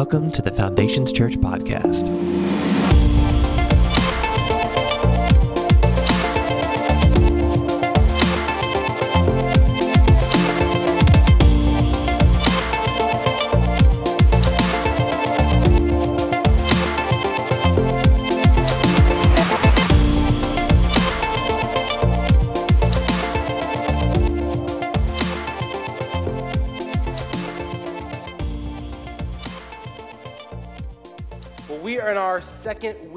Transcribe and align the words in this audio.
Welcome 0.00 0.30
to 0.30 0.40
the 0.40 0.50
Foundations 0.50 1.12
Church 1.12 1.36
podcast. 1.36 2.08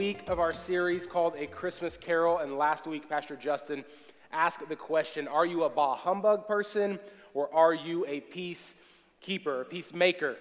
Week 0.03 0.29
of 0.29 0.37
our 0.37 0.51
series 0.51 1.07
called 1.07 1.33
A 1.37 1.47
Christmas 1.47 1.95
Carol, 1.95 2.39
and 2.39 2.57
last 2.57 2.85
week, 2.85 3.07
Pastor 3.07 3.37
Justin 3.37 3.85
asked 4.33 4.67
the 4.67 4.75
question 4.75 5.29
Are 5.29 5.45
you 5.45 5.63
a 5.63 5.69
bah 5.69 5.95
humbug 5.95 6.45
person, 6.45 6.99
or 7.33 7.47
are 7.55 7.73
you 7.73 8.05
a 8.05 8.19
peacekeeper, 8.19 9.61
a 9.61 9.63
peacemaker? 9.63 10.35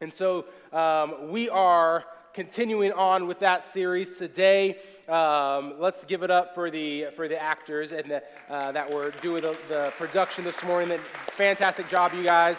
And 0.00 0.14
so 0.14 0.44
um, 0.72 1.32
we 1.32 1.48
are 1.50 2.04
continuing 2.34 2.92
on 2.92 3.26
with 3.26 3.40
that 3.40 3.64
series 3.64 4.16
today. 4.16 4.78
Um, 5.08 5.74
let's 5.80 6.04
give 6.04 6.22
it 6.22 6.30
up 6.30 6.54
for 6.54 6.70
the 6.70 7.06
for 7.16 7.26
the 7.26 7.42
actors 7.42 7.90
and 7.90 8.08
the, 8.08 8.22
uh, 8.48 8.70
that 8.70 8.94
were 8.94 9.10
doing 9.22 9.42
the, 9.42 9.56
the 9.68 9.92
production 9.98 10.44
this 10.44 10.62
morning. 10.62 11.00
Fantastic 11.36 11.88
job, 11.88 12.14
you 12.14 12.22
guys 12.22 12.58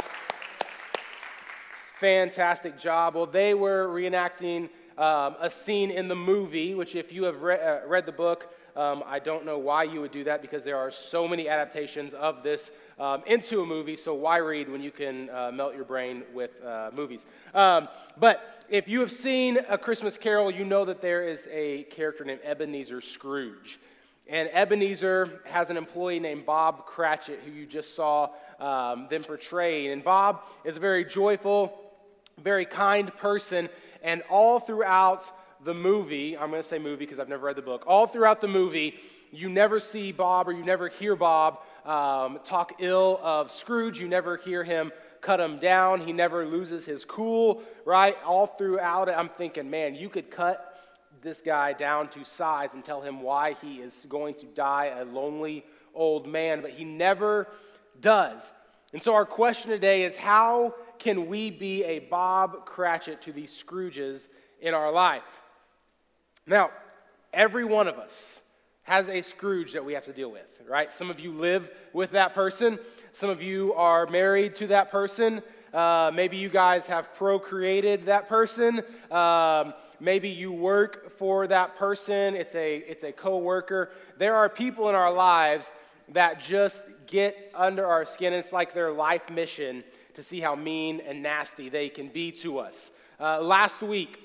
fantastic 1.97 2.77
job. 2.77 3.15
Well, 3.15 3.25
they 3.25 3.53
were 3.53 3.87
reenacting 3.87 4.69
um, 4.97 5.35
a 5.39 5.49
scene 5.49 5.91
in 5.91 6.07
the 6.07 6.15
movie, 6.15 6.73
which, 6.73 6.95
if 6.95 7.11
you 7.11 7.23
have 7.25 7.41
re- 7.41 7.59
uh, 7.59 7.87
read 7.87 8.05
the 8.05 8.11
book, 8.11 8.53
um, 8.75 9.03
I 9.05 9.19
don't 9.19 9.45
know 9.45 9.57
why 9.57 9.83
you 9.83 10.01
would 10.01 10.11
do 10.11 10.25
that 10.25 10.41
because 10.41 10.63
there 10.63 10.77
are 10.77 10.91
so 10.91 11.27
many 11.27 11.47
adaptations 11.47 12.13
of 12.13 12.43
this 12.43 12.71
um, 12.99 13.23
into 13.25 13.61
a 13.61 13.65
movie. 13.65 13.95
So, 13.95 14.13
why 14.13 14.37
read 14.37 14.69
when 14.69 14.81
you 14.81 14.91
can 14.91 15.29
uh, 15.29 15.51
melt 15.53 15.75
your 15.75 15.85
brain 15.85 16.23
with 16.33 16.61
uh, 16.63 16.91
movies? 16.93 17.25
Um, 17.53 17.87
but 18.17 18.65
if 18.69 18.87
you 18.87 18.99
have 19.01 19.11
seen 19.11 19.59
A 19.69 19.77
Christmas 19.77 20.17
Carol, 20.17 20.51
you 20.51 20.65
know 20.65 20.85
that 20.85 21.01
there 21.01 21.27
is 21.27 21.47
a 21.51 21.83
character 21.83 22.25
named 22.25 22.41
Ebenezer 22.43 23.01
Scrooge. 23.01 23.79
And 24.27 24.49
Ebenezer 24.51 25.41
has 25.45 25.69
an 25.69 25.77
employee 25.77 26.19
named 26.19 26.45
Bob 26.45 26.85
Cratchit, 26.85 27.41
who 27.45 27.51
you 27.51 27.65
just 27.65 27.95
saw 27.95 28.29
um, 28.59 29.07
them 29.09 29.23
portraying. 29.23 29.91
And 29.91 30.03
Bob 30.03 30.41
is 30.63 30.77
a 30.77 30.79
very 30.79 31.05
joyful, 31.05 31.79
very 32.41 32.65
kind 32.65 33.15
person, 33.17 33.69
and 34.05 34.21
all 34.29 34.59
throughout 34.59 35.29
the 35.65 35.73
movie, 35.73 36.37
I'm 36.37 36.51
going 36.51 36.61
to 36.61 36.67
say 36.67 36.77
movie 36.77 36.97
because 36.97 37.19
I've 37.19 37.27
never 37.27 37.47
read 37.47 37.57
the 37.57 37.63
book, 37.63 37.83
all 37.87 38.05
throughout 38.05 38.39
the 38.39 38.47
movie, 38.47 38.95
you 39.31 39.49
never 39.49 39.79
see 39.79 40.11
Bob 40.11 40.47
or 40.47 40.51
you 40.51 40.63
never 40.63 40.87
hear 40.87 41.15
Bob 41.15 41.59
um, 41.85 42.39
talk 42.45 42.73
ill 42.79 43.19
of 43.21 43.49
Scrooge. 43.51 43.99
You 43.99 44.07
never 44.07 44.37
hear 44.37 44.63
him 44.63 44.91
cut 45.21 45.39
him 45.39 45.57
down. 45.57 46.01
He 46.01 46.13
never 46.13 46.45
loses 46.45 46.85
his 46.85 47.03
cool, 47.03 47.63
right? 47.83 48.15
All 48.23 48.45
throughout 48.45 49.09
it, 49.09 49.15
I'm 49.17 49.27
thinking, 49.27 49.69
man, 49.69 49.95
you 49.95 50.07
could 50.07 50.29
cut 50.29 50.79
this 51.23 51.41
guy 51.41 51.73
down 51.73 52.07
to 52.09 52.23
size 52.23 52.75
and 52.75 52.85
tell 52.85 53.01
him 53.01 53.21
why 53.21 53.55
he 53.61 53.77
is 53.77 54.05
going 54.07 54.35
to 54.35 54.45
die 54.45 54.93
a 54.97 55.03
lonely 55.03 55.65
old 55.95 56.27
man, 56.27 56.61
but 56.61 56.69
he 56.69 56.85
never 56.85 57.47
does. 57.99 58.51
And 58.93 59.01
so, 59.01 59.15
our 59.15 59.25
question 59.25 59.71
today 59.71 60.03
is 60.03 60.15
how 60.15 60.75
can 60.99 61.27
we 61.27 61.51
be 61.51 61.83
a 61.83 61.99
Bob 61.99 62.65
Cratchit 62.65 63.21
to 63.23 63.31
these 63.31 63.51
Scrooges 63.51 64.27
in 64.61 64.73
our 64.73 64.91
life? 64.91 65.41
Now, 66.47 66.71
every 67.33 67.65
one 67.65 67.87
of 67.87 67.97
us 67.97 68.39
has 68.83 69.09
a 69.09 69.21
Scrooge 69.21 69.73
that 69.73 69.83
we 69.83 69.93
have 69.93 70.05
to 70.05 70.13
deal 70.13 70.31
with, 70.31 70.61
right? 70.67 70.91
Some 70.93 71.09
of 71.09 71.19
you 71.19 71.31
live 71.31 71.71
with 71.93 72.11
that 72.11 72.35
person, 72.35 72.79
some 73.15 73.29
of 73.29 73.41
you 73.41 73.73
are 73.75 74.05
married 74.07 74.55
to 74.55 74.67
that 74.67 74.91
person. 74.91 75.41
Uh, 75.73 76.11
maybe 76.13 76.35
you 76.35 76.49
guys 76.49 76.85
have 76.87 77.13
procreated 77.15 78.05
that 78.07 78.27
person. 78.27 78.81
Um, 79.09 79.73
maybe 80.01 80.27
you 80.27 80.51
work 80.51 81.11
for 81.11 81.47
that 81.47 81.77
person. 81.77 82.35
It's 82.35 82.55
a 82.55 82.77
it's 82.77 83.05
a 83.05 83.13
coworker. 83.13 83.91
There 84.17 84.35
are 84.35 84.49
people 84.49 84.89
in 84.89 84.95
our 84.95 85.13
lives 85.13 85.71
that 86.09 86.41
just 86.41 86.83
get 87.07 87.51
under 87.55 87.85
our 87.85 88.03
skin. 88.03 88.33
It's 88.33 88.51
like 88.51 88.73
their 88.73 88.91
life 88.91 89.29
mission 89.29 89.85
to 90.15 90.23
see 90.23 90.39
how 90.39 90.55
mean 90.55 91.01
and 91.01 91.21
nasty 91.21 91.69
they 91.69 91.89
can 91.89 92.07
be 92.07 92.31
to 92.31 92.59
us. 92.59 92.91
Uh, 93.19 93.41
last 93.41 93.81
week, 93.81 94.19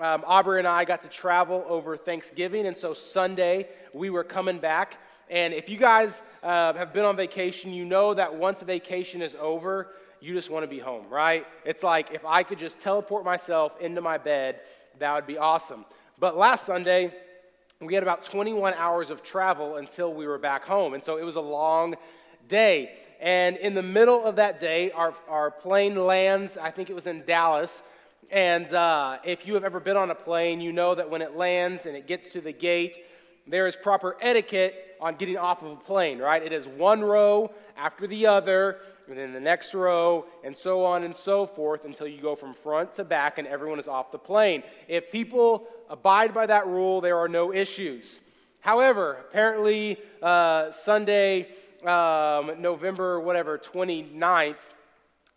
um, 0.00 0.22
Aubrey 0.26 0.58
and 0.58 0.68
I 0.68 0.84
got 0.84 1.02
to 1.02 1.08
travel 1.08 1.64
over 1.68 1.96
Thanksgiving, 1.96 2.66
and 2.66 2.76
so 2.76 2.92
Sunday 2.92 3.68
we 3.94 4.10
were 4.10 4.24
coming 4.24 4.58
back. 4.58 4.98
And 5.30 5.54
if 5.54 5.68
you 5.68 5.78
guys 5.78 6.22
uh, 6.42 6.74
have 6.74 6.92
been 6.92 7.04
on 7.04 7.16
vacation, 7.16 7.72
you 7.72 7.84
know 7.84 8.12
that 8.14 8.34
once 8.34 8.62
vacation 8.62 9.22
is 9.22 9.34
over, 9.40 9.88
you 10.20 10.34
just 10.34 10.50
want 10.50 10.64
to 10.64 10.68
be 10.68 10.78
home, 10.78 11.08
right? 11.08 11.46
It's 11.64 11.82
like 11.82 12.12
if 12.12 12.24
I 12.24 12.42
could 12.42 12.58
just 12.58 12.80
teleport 12.80 13.24
myself 13.24 13.80
into 13.80 14.00
my 14.00 14.18
bed, 14.18 14.60
that 14.98 15.14
would 15.14 15.26
be 15.26 15.38
awesome. 15.38 15.84
But 16.18 16.36
last 16.36 16.66
Sunday, 16.66 17.12
we 17.80 17.94
had 17.94 18.02
about 18.02 18.22
21 18.22 18.74
hours 18.74 19.10
of 19.10 19.22
travel 19.22 19.76
until 19.76 20.12
we 20.12 20.26
were 20.26 20.38
back 20.38 20.64
home. 20.64 20.94
And 20.94 21.02
so 21.02 21.18
it 21.18 21.24
was 21.24 21.36
a 21.36 21.40
long 21.40 21.94
day. 22.48 22.92
And 23.20 23.56
in 23.56 23.74
the 23.74 23.82
middle 23.82 24.24
of 24.24 24.36
that 24.36 24.58
day, 24.58 24.90
our, 24.92 25.14
our 25.28 25.50
plane 25.50 25.96
lands, 25.96 26.56
I 26.56 26.70
think 26.70 26.90
it 26.90 26.94
was 26.94 27.06
in 27.06 27.24
Dallas. 27.24 27.82
And 28.30 28.72
uh, 28.74 29.18
if 29.24 29.46
you 29.46 29.54
have 29.54 29.64
ever 29.64 29.80
been 29.80 29.96
on 29.96 30.10
a 30.10 30.14
plane, 30.14 30.60
you 30.60 30.72
know 30.72 30.94
that 30.94 31.08
when 31.08 31.22
it 31.22 31.36
lands 31.36 31.86
and 31.86 31.96
it 31.96 32.06
gets 32.06 32.30
to 32.30 32.40
the 32.40 32.52
gate, 32.52 32.98
there 33.46 33.66
is 33.66 33.76
proper 33.76 34.16
etiquette 34.20 34.96
on 35.00 35.14
getting 35.14 35.36
off 35.36 35.62
of 35.62 35.72
a 35.72 35.76
plane, 35.76 36.18
right? 36.18 36.42
It 36.42 36.52
is 36.52 36.66
one 36.66 37.02
row 37.02 37.52
after 37.76 38.06
the 38.06 38.26
other, 38.26 38.78
and 39.08 39.16
then 39.16 39.32
the 39.32 39.40
next 39.40 39.72
row, 39.74 40.26
and 40.42 40.56
so 40.56 40.84
on 40.84 41.04
and 41.04 41.14
so 41.14 41.46
forth 41.46 41.84
until 41.84 42.08
you 42.08 42.20
go 42.20 42.34
from 42.34 42.54
front 42.54 42.94
to 42.94 43.04
back 43.04 43.38
and 43.38 43.46
everyone 43.46 43.78
is 43.78 43.86
off 43.86 44.10
the 44.10 44.18
plane. 44.18 44.64
If 44.88 45.12
people 45.12 45.68
abide 45.88 46.34
by 46.34 46.46
that 46.46 46.66
rule, 46.66 47.00
there 47.00 47.18
are 47.18 47.28
no 47.28 47.52
issues. 47.52 48.20
However, 48.60 49.18
apparently, 49.28 49.98
uh, 50.20 50.72
Sunday, 50.72 51.48
um, 51.84 52.60
November, 52.60 53.20
whatever, 53.20 53.58
29th, 53.58 54.70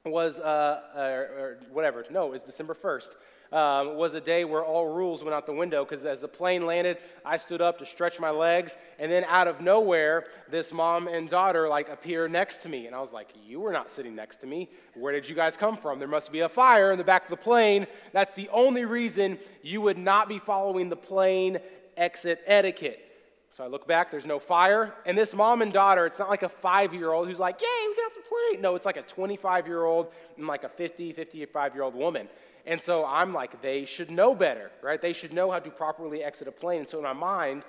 was, 0.05 0.39
uh, 0.39 0.81
uh, 0.95 0.99
or 0.99 1.59
whatever, 1.71 2.05
no, 2.09 2.27
it 2.27 2.31
was 2.31 2.43
December 2.43 2.73
1st, 2.73 3.09
um, 3.51 3.95
was 3.95 4.13
a 4.13 4.21
day 4.21 4.45
where 4.45 4.63
all 4.63 4.87
rules 4.87 5.23
went 5.23 5.33
out 5.33 5.45
the 5.45 5.53
window 5.53 5.83
because 5.83 6.03
as 6.05 6.21
the 6.21 6.27
plane 6.27 6.65
landed, 6.65 6.97
I 7.25 7.37
stood 7.37 7.61
up 7.61 7.79
to 7.79 7.85
stretch 7.85 8.19
my 8.19 8.29
legs, 8.29 8.75
and 8.99 9.11
then 9.11 9.23
out 9.25 9.47
of 9.47 9.59
nowhere, 9.59 10.25
this 10.49 10.71
mom 10.71 11.07
and 11.07 11.27
daughter 11.27 11.67
like 11.67 11.89
appear 11.89 12.27
next 12.27 12.59
to 12.59 12.69
me. 12.69 12.85
And 12.85 12.95
I 12.95 13.01
was 13.01 13.11
like, 13.11 13.29
You 13.43 13.59
were 13.59 13.71
not 13.71 13.89
sitting 13.89 14.15
next 14.15 14.37
to 14.37 14.47
me. 14.47 14.69
Where 14.93 15.11
did 15.13 15.27
you 15.27 15.35
guys 15.35 15.57
come 15.57 15.77
from? 15.77 15.97
There 15.97 16.07
must 16.07 16.31
be 16.31 16.41
a 16.41 16.49
fire 16.49 16.91
in 16.91 16.97
the 16.97 17.03
back 17.03 17.23
of 17.23 17.29
the 17.29 17.37
plane. 17.37 17.87
That's 18.13 18.35
the 18.35 18.49
only 18.49 18.85
reason 18.85 19.39
you 19.63 19.81
would 19.81 19.97
not 19.97 20.29
be 20.29 20.37
following 20.37 20.89
the 20.89 20.95
plane 20.95 21.59
exit 21.97 22.41
etiquette. 22.45 23.08
So 23.51 23.63
I 23.63 23.67
look 23.67 23.87
back, 23.87 24.11
there's 24.11 24.27
no 24.27 24.39
fire. 24.39 24.93
And 25.05 25.17
this 25.17 25.33
mom 25.33 25.61
and 25.61 25.73
daughter, 25.73 26.05
it's 26.05 26.19
not 26.19 26.29
like 26.29 26.43
a 26.43 26.49
five 26.49 26.93
year 26.93 27.11
old 27.11 27.27
who's 27.27 27.39
like, 27.39 27.59
Yay, 27.61 27.87
we 27.87 27.95
got 27.95 28.13
the 28.13 28.21
plane. 28.21 28.61
No, 28.61 28.75
it's 28.75 28.85
like 28.85 28.97
a 28.97 29.01
25 29.01 29.67
year 29.67 29.83
old 29.83 30.11
and 30.37 30.47
like 30.47 30.63
a 30.63 30.69
50, 30.69 31.13
55 31.13 31.73
year 31.73 31.83
old 31.83 31.95
woman. 31.95 32.27
And 32.65 32.79
so 32.79 33.05
I'm 33.05 33.33
like, 33.33 33.61
they 33.61 33.85
should 33.85 34.11
know 34.11 34.35
better, 34.35 34.69
right? 34.83 35.01
They 35.01 35.13
should 35.13 35.33
know 35.33 35.49
how 35.49 35.59
to 35.59 35.71
properly 35.71 36.23
exit 36.23 36.47
a 36.47 36.51
plane. 36.51 36.79
And 36.79 36.87
so 36.87 36.97
in 36.99 37.03
my 37.03 37.13
mind, 37.13 37.63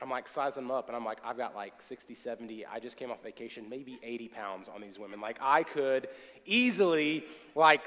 I'm 0.00 0.10
like 0.10 0.28
sizing 0.28 0.64
them 0.64 0.70
up, 0.70 0.88
and 0.88 0.96
I'm 0.96 1.04
like, 1.04 1.18
I've 1.24 1.36
got 1.36 1.54
like 1.54 1.80
60, 1.80 2.14
70. 2.14 2.66
I 2.66 2.78
just 2.78 2.96
came 2.96 3.10
off 3.10 3.22
vacation, 3.22 3.68
maybe 3.68 3.98
80 4.02 4.28
pounds 4.28 4.68
on 4.68 4.80
these 4.80 4.98
women. 4.98 5.20
Like, 5.20 5.38
I 5.40 5.62
could 5.62 6.08
easily 6.44 7.24
like 7.54 7.86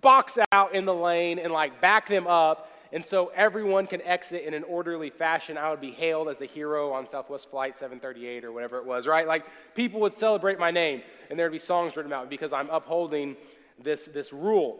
box 0.00 0.38
out 0.52 0.74
in 0.74 0.84
the 0.84 0.94
lane 0.94 1.38
and 1.38 1.52
like 1.52 1.80
back 1.80 2.06
them 2.06 2.26
up 2.26 2.70
and 2.92 3.04
so 3.04 3.32
everyone 3.34 3.86
can 3.86 4.00
exit 4.02 4.44
in 4.44 4.54
an 4.54 4.64
orderly 4.64 5.10
fashion. 5.10 5.58
I 5.58 5.70
would 5.70 5.80
be 5.80 5.90
hailed 5.90 6.28
as 6.28 6.40
a 6.40 6.46
hero 6.46 6.92
on 6.92 7.06
Southwest 7.06 7.50
Flight 7.50 7.74
738 7.74 8.44
or 8.44 8.52
whatever 8.52 8.78
it 8.78 8.86
was, 8.86 9.06
right? 9.06 9.26
Like 9.26 9.44
people 9.74 10.00
would 10.00 10.14
celebrate 10.14 10.58
my 10.58 10.70
name 10.70 11.02
and 11.30 11.38
there'd 11.38 11.52
be 11.52 11.58
songs 11.58 11.96
written 11.96 12.12
about 12.12 12.24
me 12.24 12.28
because 12.30 12.52
I'm 12.52 12.70
upholding 12.70 13.36
this, 13.82 14.06
this 14.06 14.32
rule. 14.32 14.78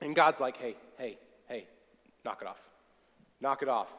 And 0.00 0.14
God's 0.14 0.40
like, 0.40 0.56
hey, 0.56 0.76
hey, 0.98 1.18
hey, 1.48 1.66
knock 2.24 2.40
it 2.42 2.48
off. 2.48 2.60
Knock 3.40 3.62
it 3.62 3.68
off. 3.68 3.92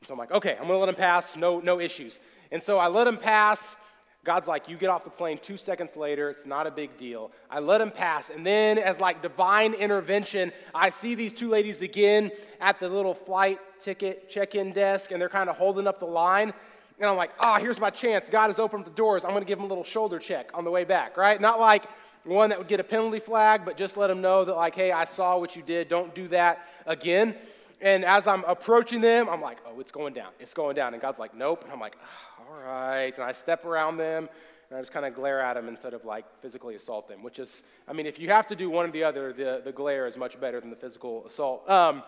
And 0.00 0.08
so 0.08 0.14
I'm 0.14 0.18
like, 0.18 0.32
okay, 0.32 0.56
I'm 0.60 0.66
gonna 0.66 0.78
let 0.78 0.88
him 0.88 0.94
pass, 0.94 1.36
no, 1.36 1.60
no 1.60 1.80
issues. 1.80 2.18
And 2.50 2.62
so 2.62 2.78
I 2.78 2.88
let 2.88 3.06
him 3.06 3.16
pass. 3.16 3.76
God's 4.24 4.46
like, 4.46 4.68
you 4.68 4.76
get 4.76 4.88
off 4.88 5.02
the 5.02 5.10
plane 5.10 5.36
two 5.36 5.56
seconds 5.56 5.96
later, 5.96 6.30
it's 6.30 6.46
not 6.46 6.68
a 6.68 6.70
big 6.70 6.96
deal. 6.96 7.32
I 7.50 7.58
let 7.58 7.80
him 7.80 7.90
pass. 7.90 8.30
And 8.30 8.46
then, 8.46 8.78
as 8.78 9.00
like 9.00 9.20
divine 9.20 9.74
intervention, 9.74 10.52
I 10.72 10.90
see 10.90 11.16
these 11.16 11.32
two 11.32 11.48
ladies 11.48 11.82
again 11.82 12.30
at 12.60 12.78
the 12.78 12.88
little 12.88 13.14
flight 13.14 13.58
ticket 13.80 14.30
check 14.30 14.54
in 14.54 14.72
desk, 14.72 15.10
and 15.10 15.20
they're 15.20 15.28
kind 15.28 15.50
of 15.50 15.56
holding 15.56 15.88
up 15.88 15.98
the 15.98 16.06
line. 16.06 16.52
And 17.00 17.10
I'm 17.10 17.16
like, 17.16 17.32
ah, 17.40 17.56
oh, 17.56 17.60
here's 17.60 17.80
my 17.80 17.90
chance. 17.90 18.30
God 18.30 18.46
has 18.46 18.60
opened 18.60 18.84
the 18.84 18.92
doors. 18.92 19.24
I'm 19.24 19.30
going 19.30 19.42
to 19.42 19.48
give 19.48 19.58
them 19.58 19.64
a 19.64 19.68
little 19.68 19.82
shoulder 19.82 20.20
check 20.20 20.50
on 20.54 20.62
the 20.62 20.70
way 20.70 20.84
back, 20.84 21.16
right? 21.16 21.40
Not 21.40 21.58
like 21.58 21.86
one 22.22 22.50
that 22.50 22.58
would 22.58 22.68
get 22.68 22.78
a 22.78 22.84
penalty 22.84 23.18
flag, 23.18 23.62
but 23.64 23.76
just 23.76 23.96
let 23.96 24.06
them 24.06 24.20
know 24.20 24.44
that, 24.44 24.54
like, 24.54 24.76
hey, 24.76 24.92
I 24.92 25.02
saw 25.02 25.36
what 25.36 25.56
you 25.56 25.62
did. 25.62 25.88
Don't 25.88 26.14
do 26.14 26.28
that 26.28 26.68
again. 26.86 27.34
And 27.80 28.04
as 28.04 28.28
I'm 28.28 28.44
approaching 28.44 29.00
them, 29.00 29.28
I'm 29.28 29.40
like, 29.40 29.58
oh, 29.66 29.80
it's 29.80 29.90
going 29.90 30.14
down. 30.14 30.30
It's 30.38 30.54
going 30.54 30.76
down. 30.76 30.92
And 30.94 31.02
God's 31.02 31.18
like, 31.18 31.34
nope. 31.34 31.64
And 31.64 31.72
I'm 31.72 31.80
like, 31.80 31.96
oh, 32.00 32.31
all 32.52 32.60
right. 32.60 33.14
And 33.14 33.24
I 33.24 33.32
step 33.32 33.64
around 33.64 33.96
them 33.96 34.28
and 34.68 34.78
I 34.78 34.80
just 34.80 34.92
kind 34.92 35.06
of 35.06 35.14
glare 35.14 35.40
at 35.40 35.54
them 35.54 35.68
instead 35.68 35.94
of 35.94 36.04
like 36.04 36.24
physically 36.40 36.74
assault 36.74 37.08
them, 37.08 37.22
which 37.22 37.38
is, 37.38 37.62
I 37.88 37.92
mean, 37.92 38.06
if 38.06 38.18
you 38.18 38.28
have 38.28 38.46
to 38.48 38.56
do 38.56 38.68
one 38.70 38.86
or 38.86 38.90
the 38.90 39.04
other, 39.04 39.32
the, 39.32 39.62
the 39.64 39.72
glare 39.72 40.06
is 40.06 40.16
much 40.16 40.40
better 40.40 40.60
than 40.60 40.70
the 40.70 40.76
physical 40.76 41.26
assault. 41.26 41.68
Um, 41.68 42.02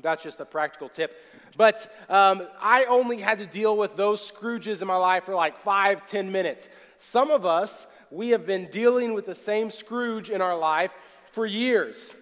that's 0.00 0.22
just 0.22 0.40
a 0.40 0.44
practical 0.44 0.88
tip. 0.88 1.16
But 1.56 1.90
um, 2.08 2.46
I 2.60 2.84
only 2.84 3.18
had 3.18 3.38
to 3.38 3.46
deal 3.46 3.76
with 3.76 3.96
those 3.96 4.30
Scrooges 4.30 4.82
in 4.82 4.88
my 4.88 4.96
life 4.96 5.24
for 5.24 5.34
like 5.34 5.58
five, 5.60 6.04
ten 6.04 6.30
minutes. 6.30 6.68
Some 6.98 7.30
of 7.30 7.46
us, 7.46 7.86
we 8.10 8.30
have 8.30 8.44
been 8.44 8.68
dealing 8.70 9.14
with 9.14 9.26
the 9.26 9.34
same 9.34 9.70
Scrooge 9.70 10.30
in 10.30 10.42
our 10.42 10.56
life 10.56 10.92
for 11.32 11.46
years. 11.46 12.12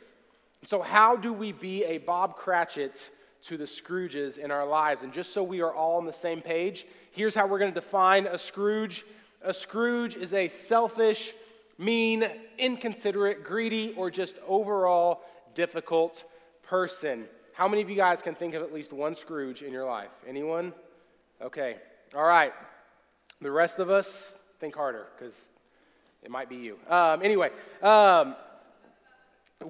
So, 0.64 0.82
how 0.82 1.16
do 1.16 1.32
we 1.32 1.52
be 1.52 1.84
a 1.84 1.98
Bob 1.98 2.36
Cratchit 2.36 3.10
to 3.44 3.56
the 3.56 3.64
Scrooges 3.64 4.38
in 4.38 4.50
our 4.50 4.66
lives? 4.66 5.02
And 5.02 5.12
just 5.12 5.32
so 5.32 5.42
we 5.42 5.60
are 5.60 5.72
all 5.72 5.96
on 5.96 6.06
the 6.06 6.12
same 6.12 6.40
page, 6.40 6.86
here's 7.10 7.34
how 7.34 7.46
we're 7.46 7.58
going 7.58 7.72
to 7.72 7.80
define 7.80 8.26
a 8.26 8.38
Scrooge 8.38 9.04
a 9.44 9.52
Scrooge 9.52 10.16
is 10.16 10.32
a 10.32 10.48
selfish, 10.48 11.34
mean, 11.76 12.26
inconsiderate, 12.56 13.44
greedy, 13.44 13.92
or 13.92 14.10
just 14.10 14.38
overall 14.48 15.20
difficult 15.54 16.24
person. 16.62 17.26
How 17.52 17.68
many 17.68 17.82
of 17.82 17.90
you 17.90 17.96
guys 17.96 18.22
can 18.22 18.34
think 18.34 18.54
of 18.54 18.62
at 18.62 18.72
least 18.72 18.92
one 18.92 19.14
Scrooge 19.14 19.62
in 19.62 19.70
your 19.70 19.84
life? 19.84 20.10
Anyone? 20.26 20.72
Okay. 21.42 21.76
All 22.16 22.24
right. 22.24 22.54
The 23.42 23.50
rest 23.50 23.78
of 23.78 23.90
us, 23.90 24.34
think 24.60 24.74
harder 24.74 25.08
because 25.16 25.50
it 26.22 26.30
might 26.30 26.48
be 26.48 26.56
you. 26.56 26.78
Um, 26.88 27.22
anyway, 27.22 27.50
um, 27.82 28.34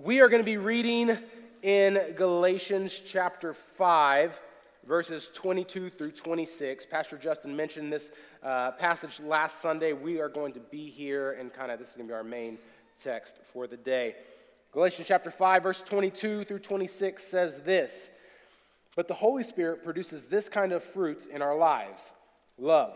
we 0.05 0.21
are 0.21 0.29
going 0.29 0.43
to 0.43 0.47
be 0.47 0.57
reading 0.57 1.19
in 1.65 1.99
Galatians 2.15 3.01
chapter 3.07 3.55
5 3.55 4.39
verses 4.87 5.31
22 5.33 5.89
through 5.89 6.11
26. 6.11 6.85
Pastor 6.85 7.17
Justin 7.17 7.57
mentioned 7.57 7.91
this 7.91 8.11
uh, 8.43 8.73
passage 8.73 9.19
last 9.19 9.63
Sunday. 9.63 9.95
We 9.95 10.21
are 10.21 10.29
going 10.29 10.53
to 10.53 10.61
be 10.61 10.91
here, 10.91 11.33
and 11.33 11.51
kind 11.51 11.73
of 11.73 11.79
this 11.79 11.89
is 11.89 11.97
going 11.97 12.07
to 12.07 12.13
be 12.13 12.17
our 12.17 12.23
main 12.23 12.59
text 13.03 13.37
for 13.43 13.67
the 13.67 13.79
day. 13.79 14.15
Galatians 14.73 15.09
chapter 15.09 15.31
5, 15.31 15.63
verse 15.63 15.81
22 15.81 16.45
through 16.45 16.59
26 16.59 17.25
says 17.25 17.61
this 17.61 18.11
But 18.95 19.09
the 19.09 19.15
Holy 19.15 19.43
Spirit 19.43 19.83
produces 19.83 20.27
this 20.27 20.51
kind 20.51 20.71
of 20.71 20.85
fruit 20.85 21.25
in 21.25 21.41
our 21.41 21.57
lives 21.57 22.13
love, 22.59 22.95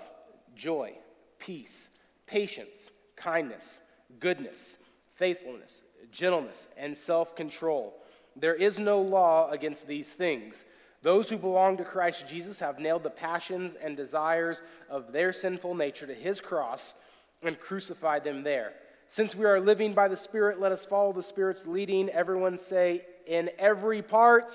joy, 0.55 0.93
peace, 1.39 1.89
patience, 2.27 2.91
kindness, 3.17 3.81
goodness, 4.21 4.77
faithfulness, 5.15 5.85
gentleness, 6.13 6.69
and 6.77 6.99
self 6.99 7.35
control. 7.35 7.95
There 8.41 8.55
is 8.55 8.79
no 8.79 9.01
law 9.01 9.51
against 9.51 9.87
these 9.87 10.13
things. 10.13 10.65
Those 11.03 11.31
who 11.31 11.37
belong 11.37 11.77
to 11.77 11.85
Christ 11.85 12.27
Jesus 12.29 12.59
have 12.61 12.79
nailed 12.79 13.03
the 13.03 13.11
passions 13.11 13.75
and 13.75 13.97
desires 13.97 14.63
of 14.91 15.13
their 15.13 15.33
sinful 15.33 15.75
nature 15.75 16.07
to 16.07 16.15
his 16.15 16.41
cross 16.41 16.95
and 17.43 17.59
crucified 17.59 18.25
them 18.25 18.43
there. 18.43 18.73
Since 19.07 19.35
we 19.35 19.45
are 19.45 19.61
living 19.61 19.95
by 19.95 20.09
the 20.09 20.17
Spirit, 20.17 20.61
let 20.61 20.73
us 20.73 20.85
follow 20.85 21.13
the 21.13 21.23
Spirit's 21.23 21.67
leading. 21.67 22.11
Everyone 22.11 22.59
say, 22.59 23.07
in 23.27 23.51
every 23.59 24.03
part. 24.03 24.51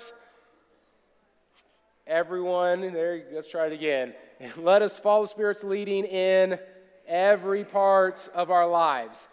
Everyone, 2.06 2.92
there, 2.92 3.24
let's 3.32 3.50
try 3.50 3.66
it 3.66 3.72
again. 3.72 4.12
Let 4.58 4.82
us 4.82 4.98
follow 4.98 5.22
the 5.22 5.28
Spirit's 5.28 5.64
leading 5.64 6.04
in 6.04 6.58
every 7.06 7.64
part 7.64 8.28
of 8.34 8.50
our 8.50 8.68
lives. 8.68 9.28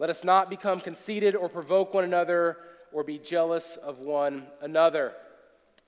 Let 0.00 0.10
us 0.10 0.24
not 0.24 0.50
become 0.50 0.80
conceited 0.80 1.36
or 1.36 1.48
provoke 1.48 1.94
one 1.94 2.02
another 2.02 2.56
or 2.92 3.04
be 3.04 3.18
jealous 3.18 3.76
of 3.76 3.98
one 4.00 4.46
another. 4.60 5.12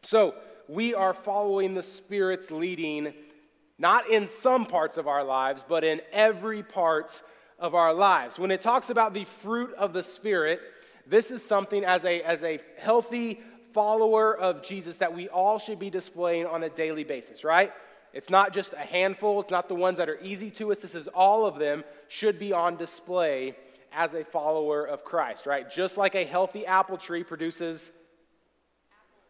So, 0.03 0.35
we 0.69 0.95
are 0.95 1.12
following 1.12 1.75
the 1.75 1.83
Spirit's 1.83 2.51
leading, 2.51 3.12
not 3.79 4.09
in 4.09 4.29
some 4.29 4.65
parts 4.65 4.97
of 4.97 5.06
our 5.06 5.23
lives, 5.23 5.65
but 5.67 5.85
in 5.85 6.01
every 6.12 6.62
part 6.62 7.23
of 7.59 7.75
our 7.75 7.93
lives. 7.93 8.39
When 8.39 8.51
it 8.51 8.61
talks 8.61 8.91
about 8.91 9.15
the 9.15 9.25
fruit 9.25 9.75
of 9.75 9.93
the 9.93 10.03
Spirit, 10.03 10.61
this 11.06 11.31
is 11.31 11.45
something 11.45 11.85
as 11.85 12.05
a, 12.05 12.23
as 12.23 12.43
a 12.43 12.61
healthy 12.79 13.41
follower 13.73 14.37
of 14.37 14.62
Jesus 14.62 14.97
that 14.99 15.15
we 15.15 15.29
all 15.29 15.59
should 15.59 15.79
be 15.79 15.91
displaying 15.91 16.47
on 16.47 16.62
a 16.62 16.69
daily 16.69 17.05
basis, 17.05 17.45
right? 17.45 17.73
It's 18.12 18.31
not 18.31 18.53
just 18.53 18.73
a 18.73 18.79
handful, 18.79 19.41
it's 19.41 19.51
not 19.51 19.69
the 19.69 19.75
ones 19.75 19.99
that 19.99 20.09
are 20.09 20.21
easy 20.23 20.51
to 20.53 20.71
us. 20.71 20.81
This 20.81 20.95
is 20.95 21.09
all 21.09 21.47
of 21.47 21.59
them 21.59 21.85
should 22.09 22.39
be 22.39 22.53
on 22.53 22.77
display 22.77 23.56
as 23.94 24.14
a 24.14 24.25
follower 24.25 24.85
of 24.85 25.05
Christ, 25.05 25.46
right? 25.46 25.70
Just 25.70 25.96
like 25.96 26.14
a 26.14 26.25
healthy 26.25 26.67
apple 26.67 26.96
tree 26.96 27.25
produces 27.25 27.93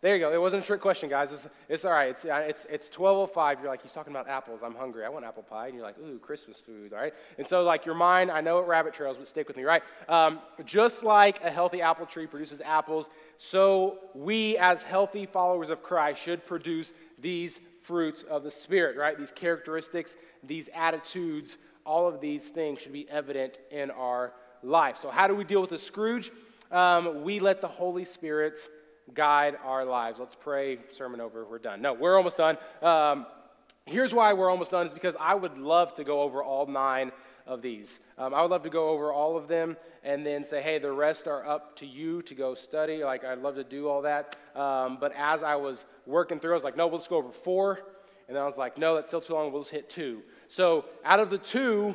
there 0.05 0.15
you 0.17 0.21
go. 0.21 0.31
It 0.35 0.39
wasn't 0.39 0.63
a 0.63 0.67
trick 0.67 0.83
question, 0.83 1.09
guys. 1.09 1.33
It's, 1.33 1.49
it's 1.67 1.87
all 1.87 1.93
right. 1.93 2.11
It's, 2.11 2.27
it's, 2.27 2.67
it's 2.69 2.91
12.05. 2.91 3.63
You're 3.63 3.71
like, 3.71 3.81
he's 3.81 3.93
talking 3.93 4.13
about 4.13 4.29
apples. 4.29 4.61
I'm 4.63 4.75
hungry. 4.75 5.03
I 5.03 5.09
want 5.09 5.25
apple 5.25 5.43
pie. 5.43 5.69
And 5.69 5.75
you're 5.75 5.83
like, 5.83 5.97
ooh, 5.99 6.19
Christmas 6.19 6.61
food, 6.61 6.93
all 6.93 6.99
right? 6.99 7.15
And 7.39 7.47
so, 7.47 7.63
like, 7.63 7.87
your 7.87 7.95
mind, 7.95 8.31
I 8.31 8.43
know 8.43 8.59
it 8.59 8.67
rabbit 8.67 8.93
trails, 8.93 9.17
but 9.17 9.27
stick 9.27 9.49
with 9.49 9.57
me, 9.57 9.63
right? 9.63 9.83
Um, 10.07 10.41
just 10.67 11.05
like 11.05 11.43
a 11.43 11.51
healthy 11.51 11.81
apple 11.81 12.05
tree 12.05 12.27
produces 12.27 12.61
apples, 12.61 13.09
so 13.39 14.01
we, 14.15 14.59
as 14.59 14.83
healthy 14.83 15.25
followers 15.25 15.71
of 15.71 15.83
Christ, 15.83 16.21
should 16.21 16.45
produce 16.45 16.93
these 17.19 17.61
fruits 17.81 18.25
of 18.25 18.43
the 18.43 18.51
Spirit, 18.51 18.99
right? 18.99 19.19
These 19.19 19.33
characteristics, 19.33 20.17
these 20.43 20.69
attitudes, 20.75 21.57
all 21.87 22.07
of 22.07 22.21
these 22.21 22.49
things 22.49 22.79
should 22.79 22.93
be 22.93 23.09
evident 23.09 23.57
in 23.71 23.91
our 23.91 24.35
life. 24.65 24.97
So, 24.97 25.11
how 25.11 25.29
do 25.29 25.35
we 25.35 25.45
deal 25.45 25.61
with 25.61 25.71
the 25.71 25.79
Scrooge? 25.79 26.33
Um, 26.73 27.23
we 27.23 27.39
let 27.39 27.61
the 27.61 27.69
Holy 27.69 28.05
Spirit 28.05 28.57
guide 29.13 29.57
our 29.65 29.85
lives. 29.85 30.19
Let's 30.19 30.35
pray, 30.35 30.79
sermon 30.91 31.21
over, 31.21 31.45
we're 31.45 31.59
done. 31.59 31.83
No, 31.83 31.93
we're 31.93 32.17
almost 32.17 32.39
done. 32.39 32.57
Um, 32.83 33.27
here's 33.87 34.15
why 34.15 34.33
we're 34.33 34.51
almost 34.51 34.71
done 34.71 34.87
is 34.87 34.93
because 34.93 35.15
I 35.21 35.35
would 35.35 35.59
love 35.59 35.95
to 35.95 36.05
go 36.05 36.23
over 36.23 36.43
all 36.43 36.67
nine 36.67 37.13
of 37.47 37.61
these. 37.61 38.01
Um, 38.17 38.33
I 38.33 38.41
would 38.41 38.51
love 38.51 38.63
to 38.63 38.71
go 38.71 38.89
over 38.89 39.13
all 39.13 39.37
of 39.37 39.49
them 39.49 39.77
and 40.03 40.25
then 40.25 40.45
say, 40.45 40.63
hey, 40.63 40.79
the 40.79 40.91
rest 40.91 41.29
are 41.29 41.47
up 41.47 41.77
to 41.77 41.87
you 41.87 42.23
to 42.23 42.35
go 42.35 42.55
study. 42.55 43.05
Like, 43.05 43.25
I'd 43.25 43.39
love 43.39 43.57
to 43.57 43.65
do 43.65 43.89
all 43.89 44.03
that. 44.03 44.37
Um, 44.55 44.97
but 44.99 45.13
as 45.17 45.43
I 45.43 45.57
was 45.57 45.85
working 46.07 46.41
through, 46.41 46.53
I 46.53 46.55
was 46.55 46.65
like, 46.65 46.77
no, 46.77 46.87
we'll 46.87 46.99
just 46.99 47.11
go 47.11 47.17
over 47.17 47.33
four. 47.33 47.81
And 48.27 48.35
then 48.35 48.43
I 48.43 48.47
was 48.47 48.57
like, 48.57 48.79
no, 48.79 48.95
that's 48.95 49.09
still 49.09 49.21
too 49.21 49.35
long. 49.35 49.53
We'll 49.53 49.63
just 49.63 49.73
hit 49.73 49.91
two. 49.91 50.23
So 50.49 50.87
out 51.05 51.21
of 51.21 51.29
the 51.29 51.39
two, 51.39 51.95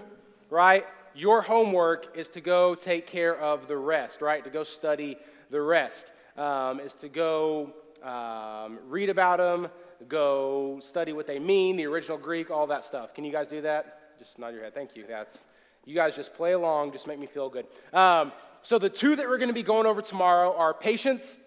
right, 0.52 0.86
your 1.20 1.42
homework 1.42 2.16
is 2.16 2.30
to 2.30 2.40
go 2.40 2.74
take 2.76 3.06
care 3.06 3.38
of 3.38 3.68
the 3.68 3.76
rest, 3.76 4.22
right? 4.22 4.42
To 4.44 4.50
go 4.50 4.64
study 4.64 5.18
the 5.50 5.62
rest 5.62 6.14
um, 6.38 6.80
is 6.80 6.96
to 6.96 7.10
go 7.10 7.74
um, 8.02 8.80
read 8.88 9.10
about 9.10 9.40
them, 9.40 9.68
go 10.08 10.80
study 10.80 11.12
what 11.12 11.28
they 11.28 11.38
mean, 11.38 11.76
the 11.76 11.86
original 11.86 12.18
Greek, 12.18 12.50
all 12.50 12.68
that 12.68 12.86
stuff. 12.86 13.14
Can 13.14 13.26
you 13.26 13.34
guys 13.34 13.50
do 13.50 13.60
that? 13.62 14.18
Just 14.18 14.40
nod 14.40 14.54
your 14.54 14.64
head. 14.64 14.74
Thank 14.74 14.96
you. 14.96 15.04
That's 15.08 15.44
you 15.86 15.94
guys 15.94 16.16
just 16.16 16.34
play 16.34 16.54
along, 16.54 16.94
just 16.94 17.06
make 17.06 17.20
me 17.20 17.26
feel 17.26 17.50
good. 17.50 17.66
Um, 17.94 18.32
so 18.62 18.80
the 18.80 18.90
two 18.90 19.18
that 19.18 19.28
we're 19.28 19.38
going 19.38 19.50
to 19.50 19.54
be 19.54 19.64
going 19.64 19.88
over 19.88 20.02
tomorrow 20.02 20.56
are 20.56 20.74
patience 20.74 21.38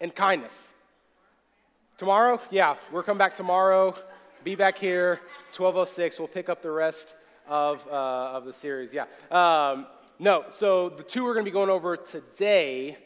and 0.00 0.14
kindness. 0.14 0.72
Tomorrow, 1.98 2.40
yeah, 2.50 2.76
we're 2.92 3.02
coming 3.02 3.18
back 3.18 3.36
tomorrow. 3.36 3.94
Be 4.44 4.54
back 4.54 4.78
here, 4.78 5.20
1206. 5.54 6.18
We'll 6.18 6.28
pick 6.28 6.48
up 6.48 6.62
the 6.62 6.70
rest 6.70 7.14
of, 7.48 7.86
uh, 7.86 7.90
of 7.90 8.44
the 8.44 8.52
series. 8.52 8.92
Yeah. 8.92 9.04
Um, 9.30 9.86
no, 10.18 10.44
so 10.48 10.88
the 10.88 11.02
two 11.02 11.24
we're 11.24 11.34
going 11.34 11.44
to 11.44 11.50
be 11.50 11.54
going 11.54 11.70
over 11.70 11.96
today 11.96 12.96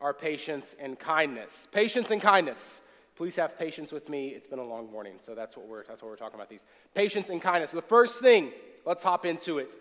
are 0.00 0.12
patience 0.12 0.74
and 0.80 0.98
kindness. 0.98 1.68
Patience 1.70 2.10
and 2.10 2.20
kindness. 2.20 2.80
Please 3.14 3.36
have 3.36 3.56
patience 3.58 3.92
with 3.92 4.08
me. 4.08 4.28
It's 4.28 4.46
been 4.46 4.58
a 4.58 4.64
long 4.64 4.90
morning, 4.90 5.14
so 5.18 5.34
that's 5.34 5.56
what 5.56 5.68
we're, 5.68 5.84
that's 5.84 6.02
what 6.02 6.10
we're 6.10 6.16
talking 6.16 6.34
about 6.34 6.48
these. 6.48 6.64
Patience 6.94 7.28
and 7.28 7.40
kindness. 7.40 7.70
the 7.70 7.80
first 7.80 8.20
thing, 8.20 8.50
let's 8.84 9.02
hop 9.02 9.24
into 9.24 9.58
it. 9.58 9.76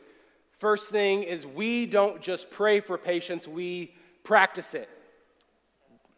First 0.59 0.91
thing 0.91 1.23
is 1.23 1.47
we 1.47 1.87
don't 1.87 2.21
just 2.21 2.51
pray 2.51 2.81
for 2.81 2.97
patience, 2.97 3.47
we 3.47 3.95
practice 4.23 4.75
it. 4.75 4.89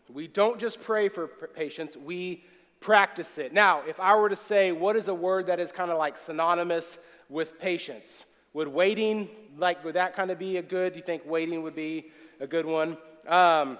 We 0.10 0.28
don't 0.28 0.60
just 0.60 0.82
pray 0.82 1.08
for 1.08 1.28
patience, 1.28 1.96
we 1.96 2.44
practice 2.82 3.38
it. 3.38 3.54
Now, 3.54 3.84
if 3.88 4.02
I 4.02 4.16
were 4.18 4.28
to 4.28 4.36
say, 4.36 4.74
what 4.74 4.98
is 4.98 5.08
a 5.08 5.14
word 5.14 5.48
that 5.48 5.62
is 5.62 5.72
kind 5.72 5.90
of 5.90 5.98
like 5.98 6.18
synonymous 6.18 6.98
with 7.34 7.60
patience? 7.60 8.26
Would 8.54 8.68
waiting, 8.68 9.28
like, 9.58 9.84
would 9.84 9.96
that 9.96 10.14
kind 10.14 10.30
of 10.32 10.38
be 10.38 10.58
a 10.58 10.62
good? 10.62 10.94
Do 10.94 11.00
you 11.00 11.06
think 11.06 11.24
waiting 11.26 11.64
would 11.64 11.76
be 11.76 12.12
a 12.40 12.48
good 12.48 12.66
one? 12.66 12.98
Um, 13.28 13.78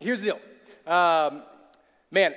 Here's 0.00 0.20
the 0.20 0.26
deal. 0.26 0.92
Um, 0.92 1.42
man, 2.12 2.34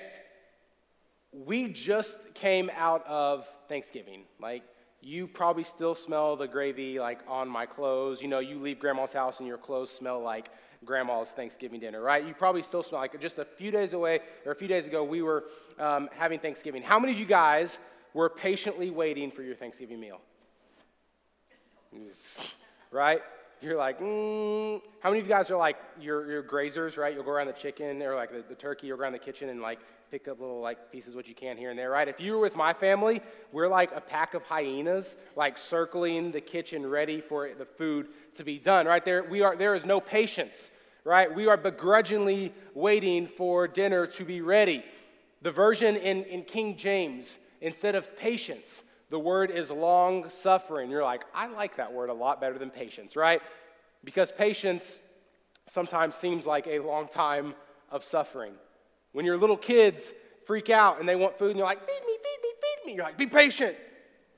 we 1.31 1.67
just 1.67 2.33
came 2.33 2.71
out 2.75 3.05
of 3.05 3.47
Thanksgiving. 3.69 4.23
Like, 4.39 4.63
you 4.99 5.27
probably 5.27 5.63
still 5.63 5.93
smell 5.93 6.35
the 6.35 6.47
gravy 6.47 6.99
like 6.99 7.19
on 7.27 7.47
my 7.47 7.67
clothes. 7.67 8.21
You 8.21 8.29
know, 8.29 8.39
you 8.39 8.59
leave 8.59 8.79
grandma's 8.79 9.13
house 9.13 9.39
and 9.39 9.47
your 9.47 9.59
clothes 9.59 9.91
smell 9.91 10.21
like 10.21 10.49
grandma's 10.83 11.31
Thanksgiving 11.31 11.79
dinner, 11.79 12.01
right? 12.01 12.25
You 12.25 12.33
probably 12.33 12.63
still 12.63 12.81
smell 12.81 13.01
like 13.01 13.19
just 13.19 13.37
a 13.37 13.45
few 13.45 13.69
days 13.69 13.93
away 13.93 14.21
or 14.45 14.51
a 14.51 14.55
few 14.55 14.67
days 14.67 14.87
ago, 14.87 15.03
we 15.03 15.21
were 15.21 15.45
um, 15.79 16.09
having 16.17 16.39
Thanksgiving. 16.39 16.81
How 16.81 16.99
many 16.99 17.13
of 17.13 17.19
you 17.19 17.25
guys 17.25 17.77
were 18.13 18.29
patiently 18.29 18.89
waiting 18.89 19.29
for 19.29 19.43
your 19.43 19.55
Thanksgiving 19.55 19.99
meal? 19.99 20.19
Right? 22.93 23.21
You're 23.61 23.77
like, 23.77 24.01
mm. 24.01 24.81
how 25.01 25.09
many 25.09 25.21
of 25.21 25.27
you 25.27 25.31
guys 25.31 25.51
are 25.51 25.55
like, 25.55 25.77
you're, 25.99 26.29
you're 26.29 26.43
grazers, 26.43 26.97
right? 26.97 27.13
You'll 27.13 27.23
go 27.23 27.31
around 27.31 27.47
the 27.47 27.53
chicken 27.53 28.01
or 28.01 28.15
like 28.15 28.31
the, 28.31 28.43
the 28.49 28.55
turkey, 28.55 28.87
you'll 28.87 28.97
go 28.97 29.03
around 29.03 29.13
the 29.13 29.19
kitchen 29.19 29.49
and 29.49 29.61
like 29.61 29.79
pick 30.09 30.27
up 30.27 30.41
little 30.41 30.59
like 30.59 30.91
pieces 30.91 31.15
what 31.15 31.27
you 31.27 31.35
can 31.35 31.57
here 31.57 31.69
and 31.69 31.77
there, 31.77 31.91
right? 31.91 32.07
If 32.07 32.19
you 32.19 32.33
were 32.33 32.39
with 32.39 32.55
my 32.55 32.73
family, 32.73 33.21
we're 33.51 33.67
like 33.67 33.95
a 33.95 34.01
pack 34.01 34.33
of 34.33 34.43
hyenas, 34.43 35.15
like 35.35 35.59
circling 35.59 36.31
the 36.31 36.41
kitchen 36.41 36.85
ready 36.85 37.21
for 37.21 37.49
the 37.57 37.65
food 37.65 38.07
to 38.33 38.43
be 38.43 38.57
done, 38.57 38.87
right? 38.87 39.05
There, 39.05 39.23
we 39.23 39.41
are, 39.41 39.55
there 39.55 39.75
is 39.75 39.85
no 39.85 40.01
patience, 40.01 40.71
right? 41.03 41.33
We 41.33 41.47
are 41.47 41.55
begrudgingly 41.55 42.53
waiting 42.73 43.27
for 43.27 43.67
dinner 43.67 44.07
to 44.07 44.25
be 44.25 44.41
ready. 44.41 44.83
The 45.43 45.51
version 45.51 45.95
in, 45.95 46.23
in 46.23 46.43
King 46.43 46.77
James, 46.77 47.37
instead 47.61 47.95
of 47.95 48.17
patience, 48.17 48.81
the 49.11 49.19
word 49.19 49.51
is 49.51 49.69
long 49.69 50.29
suffering. 50.29 50.89
You're 50.89 51.03
like, 51.03 51.25
I 51.35 51.47
like 51.47 51.75
that 51.75 51.91
word 51.91 52.09
a 52.09 52.13
lot 52.13 52.39
better 52.39 52.57
than 52.57 52.69
patience, 52.69 53.17
right? 53.17 53.41
Because 54.05 54.31
patience 54.31 54.99
sometimes 55.67 56.15
seems 56.15 56.47
like 56.47 56.65
a 56.65 56.79
long 56.79 57.09
time 57.09 57.53
of 57.91 58.05
suffering. 58.05 58.53
When 59.11 59.25
your 59.25 59.35
little 59.35 59.57
kids 59.57 60.13
freak 60.45 60.69
out 60.69 61.01
and 61.01 61.07
they 61.07 61.17
want 61.17 61.37
food 61.37 61.49
and 61.49 61.57
you're 61.57 61.67
like, 61.67 61.85
feed 61.85 62.01
me, 62.07 62.13
feed 62.13 62.37
me, 62.41 62.49
feed 62.61 62.87
me, 62.87 62.95
you're 62.95 63.03
like, 63.03 63.17
be 63.17 63.27
patient, 63.27 63.75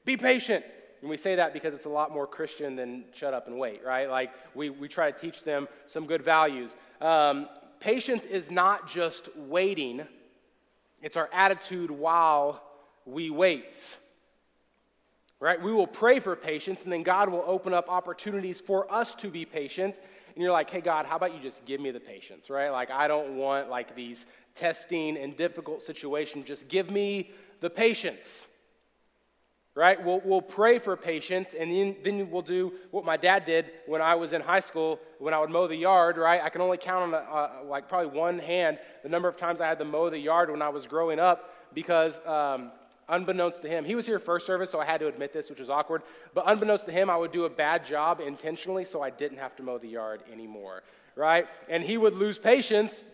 be 0.06 0.18
patient. 0.18 0.66
And 1.02 1.10
we 1.10 1.18
say 1.18 1.36
that 1.36 1.54
because 1.54 1.76
it's 1.76 1.86
a 1.86 1.90
lot 1.90 2.12
more 2.12 2.26
Christian 2.26 2.76
than 2.76 3.06
shut 3.14 3.36
up 3.36 3.46
and 3.46 3.60
wait, 3.60 3.86
right? 3.86 4.10
Like 4.10 4.32
we, 4.56 4.72
we 4.72 4.88
try 4.88 5.12
to 5.12 5.18
teach 5.18 5.44
them 5.44 5.68
some 5.86 6.08
good 6.08 6.24
values. 6.24 6.76
Um, 7.00 7.48
patience 7.80 8.26
is 8.26 8.50
not 8.50 8.90
just 8.90 9.30
waiting, 9.38 10.08
it's 11.00 11.16
our 11.16 11.30
attitude 11.32 11.92
while 11.92 12.64
we 13.06 13.30
wait 13.30 13.98
right? 15.44 15.62
We 15.62 15.74
will 15.74 15.88
pray 15.88 16.22
for 16.22 16.38
patience, 16.38 16.84
and 16.84 16.92
then 16.92 17.04
God 17.04 17.28
will 17.28 17.44
open 17.46 17.74
up 17.74 17.90
opportunities 17.90 18.62
for 18.62 18.90
us 18.90 19.14
to 19.16 19.28
be 19.28 19.44
patient. 19.44 20.00
And 20.34 20.42
you're 20.42 20.54
like, 20.54 20.70
hey, 20.70 20.80
God, 20.80 21.06
how 21.06 21.18
about 21.18 21.34
you 21.34 21.42
just 21.42 21.66
give 21.66 21.82
me 21.82 21.92
the 21.92 22.00
patience, 22.00 22.50
right? 22.50 22.70
Like, 22.70 22.90
I 22.90 23.10
don't 23.10 23.36
want 23.36 23.70
like 23.70 23.94
these 23.94 24.26
testing 24.56 25.18
and 25.18 25.36
difficult 25.36 25.84
situations. 25.84 26.46
Just 26.46 26.70
give 26.70 26.90
me 26.90 27.32
the 27.60 27.70
patience, 27.70 28.48
right? 29.76 30.02
We'll, 30.02 30.22
we'll 30.24 30.42
pray 30.42 30.80
for 30.80 30.96
patience, 30.96 31.54
and 31.54 31.70
then, 31.70 31.98
then 32.06 32.32
we'll 32.32 32.42
do 32.42 32.72
what 32.92 33.04
my 33.04 33.18
dad 33.18 33.44
did 33.44 33.70
when 33.86 34.02
I 34.02 34.16
was 34.16 34.32
in 34.32 34.40
high 34.40 34.62
school 34.62 34.98
when 35.20 35.34
I 35.34 35.40
would 35.42 35.50
mow 35.50 35.68
the 35.68 35.76
yard, 35.76 36.16
right? 36.16 36.42
I 36.42 36.48
can 36.48 36.62
only 36.62 36.78
count 36.78 37.14
on 37.14 37.68
like 37.68 37.90
probably 37.90 38.18
one 38.18 38.40
hand 38.40 38.80
the 39.04 39.10
number 39.10 39.28
of 39.28 39.36
times 39.36 39.60
I 39.60 39.68
had 39.68 39.80
to 39.80 39.86
mow 39.86 40.10
the 40.10 40.20
yard 40.20 40.50
when 40.50 40.62
I 40.62 40.70
was 40.70 40.88
growing 40.88 41.20
up 41.20 41.54
because. 41.74 42.26
Um, 42.26 42.72
unbeknownst 43.10 43.62
to 43.64 43.68
him, 43.68 43.86
he 43.86 43.96
was 43.96 44.06
here 44.06 44.20
first 44.20 44.46
service, 44.46 44.70
so 44.70 44.80
I 44.80 44.86
had 44.86 45.00
to 45.00 45.08
admit 45.08 45.34
this, 45.34 45.50
which 45.50 45.60
was 45.60 45.70
awkward. 45.70 46.04
But 46.34 46.46
unbeknownst 46.48 46.86
to 46.86 46.92
him, 46.92 47.10
I 47.10 47.18
would 47.18 47.32
do 47.32 47.46
a 47.46 47.50
bad 47.50 47.86
job 47.86 48.20
intentionally 48.20 48.86
so 48.86 49.02
I 49.02 49.10
didn't 49.10 49.38
have 49.38 49.56
to 49.58 49.64
mow 49.64 49.78
the 49.78 49.88
yard 49.88 50.24
anymore, 50.32 50.84
right? 51.16 51.48
And 51.70 51.84
he 51.84 51.98
would 51.98 52.16
lose 52.16 52.40
patience. 52.40 53.06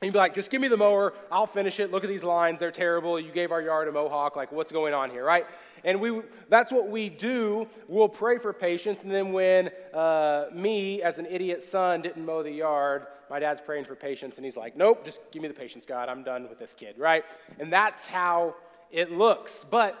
He'd 0.00 0.12
be 0.12 0.18
like, 0.18 0.34
just 0.34 0.50
give 0.50 0.62
me 0.62 0.68
the 0.68 0.78
mower, 0.78 1.12
I'll 1.30 1.46
finish 1.46 1.78
it. 1.78 1.90
Look 1.90 2.04
at 2.04 2.08
these 2.08 2.24
lines, 2.24 2.58
they're 2.58 2.70
terrible. 2.70 3.20
You 3.20 3.30
gave 3.30 3.52
our 3.52 3.60
yard 3.60 3.86
a 3.86 3.92
mohawk, 3.92 4.34
like 4.34 4.50
what's 4.50 4.72
going 4.72 4.94
on 4.94 5.10
here, 5.10 5.24
right? 5.24 5.46
And 5.84 6.00
we, 6.00 6.22
that's 6.48 6.72
what 6.72 6.88
we 6.88 7.08
do. 7.08 7.68
We'll 7.88 8.08
pray 8.08 8.38
for 8.38 8.52
patience. 8.52 9.02
And 9.02 9.10
then 9.10 9.32
when 9.32 9.70
uh, 9.92 10.46
me, 10.54 11.02
as 11.02 11.18
an 11.18 11.26
idiot 11.26 11.62
son, 11.62 12.02
didn't 12.02 12.24
mow 12.24 12.42
the 12.42 12.50
yard, 12.50 13.06
my 13.28 13.38
dad's 13.38 13.60
praying 13.60 13.84
for 13.84 13.94
patience. 13.94 14.36
And 14.36 14.44
he's 14.44 14.56
like, 14.56 14.76
nope, 14.76 15.04
just 15.04 15.20
give 15.30 15.42
me 15.42 15.48
the 15.48 15.54
patience, 15.54 15.86
God. 15.86 16.08
I'm 16.08 16.22
done 16.22 16.48
with 16.48 16.58
this 16.58 16.74
kid, 16.74 16.98
right? 16.98 17.24
And 17.58 17.72
that's 17.72 18.06
how 18.06 18.56
it 18.90 19.12
looks. 19.12 19.64
But 19.64 19.96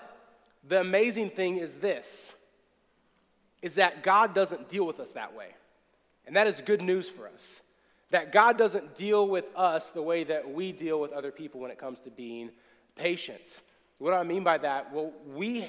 the 0.66 0.80
amazing 0.80 1.30
thing 1.30 1.58
is 1.58 1.76
this 1.76 2.32
is 3.62 3.74
that 3.74 4.02
God 4.02 4.34
doesn't 4.34 4.68
deal 4.70 4.86
with 4.86 5.00
us 5.00 5.12
that 5.12 5.34
way. 5.34 5.48
And 6.26 6.34
that 6.36 6.46
is 6.46 6.60
good 6.60 6.80
news 6.80 7.08
for 7.08 7.28
us. 7.28 7.60
That 8.10 8.32
God 8.32 8.56
doesn't 8.56 8.96
deal 8.96 9.28
with 9.28 9.54
us 9.54 9.90
the 9.90 10.02
way 10.02 10.24
that 10.24 10.50
we 10.50 10.72
deal 10.72 10.98
with 10.98 11.12
other 11.12 11.30
people 11.30 11.60
when 11.60 11.70
it 11.70 11.78
comes 11.78 12.00
to 12.00 12.10
being 12.10 12.50
patient. 12.96 13.60
What 13.98 14.10
do 14.10 14.16
I 14.16 14.22
mean 14.22 14.42
by 14.42 14.58
that? 14.58 14.92
Well, 14.92 15.12
we, 15.34 15.66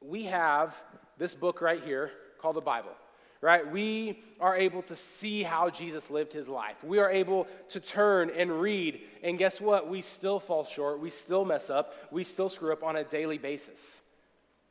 we 0.00 0.24
have 0.24 0.74
this 1.18 1.34
book 1.34 1.60
right 1.60 1.82
here 1.82 2.10
called 2.38 2.56
the 2.56 2.62
Bible 2.62 2.92
right? 3.44 3.70
We 3.70 4.20
are 4.40 4.56
able 4.56 4.80
to 4.84 4.96
see 4.96 5.42
how 5.42 5.68
Jesus 5.68 6.08
lived 6.08 6.32
his 6.32 6.48
life. 6.48 6.82
We 6.82 6.98
are 6.98 7.10
able 7.10 7.46
to 7.68 7.78
turn 7.78 8.30
and 8.34 8.50
read, 8.50 9.02
and 9.22 9.36
guess 9.36 9.60
what? 9.60 9.86
We 9.86 10.00
still 10.00 10.40
fall 10.40 10.64
short. 10.64 10.98
We 10.98 11.10
still 11.10 11.44
mess 11.44 11.68
up. 11.68 11.94
We 12.10 12.24
still 12.24 12.48
screw 12.48 12.72
up 12.72 12.82
on 12.82 12.96
a 12.96 13.04
daily 13.04 13.36
basis. 13.36 14.00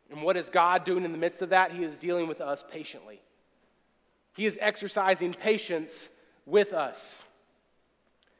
And 0.09 0.23
what 0.23 0.37
is 0.37 0.49
God 0.49 0.85
doing 0.85 1.05
in 1.05 1.11
the 1.11 1.19
midst 1.19 1.43
of 1.43 1.49
that? 1.49 1.71
He 1.71 1.83
is 1.83 1.95
dealing 1.97 2.27
with 2.27 2.41
us 2.41 2.63
patiently. 2.67 3.21
He 4.35 4.47
is 4.47 4.57
exercising 4.59 5.35
patience 5.35 6.09
with 6.47 6.73
us. 6.73 7.25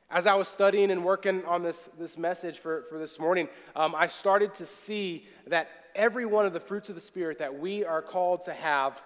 As 0.10 0.26
I 0.26 0.34
was 0.34 0.48
studying 0.48 0.90
and 0.90 1.06
working 1.06 1.46
on 1.46 1.62
this, 1.62 1.92
this 2.00 2.18
message 2.18 2.58
for, 2.58 2.86
for 2.90 2.98
this 2.98 3.20
morning, 3.20 3.50
um, 3.76 3.94
I 3.96 4.08
started 4.08 4.56
to 4.56 4.66
see 4.66 5.28
that 5.46 5.70
every 5.94 6.26
one 6.26 6.48
of 6.48 6.54
the 6.54 6.60
fruits 6.60 6.90
of 6.90 6.96
the 6.96 7.02
Spirit 7.02 7.38
that 7.38 7.60
we 7.60 7.86
are 7.86 8.02
called 8.02 8.42
to 8.46 8.54
have 8.54 9.00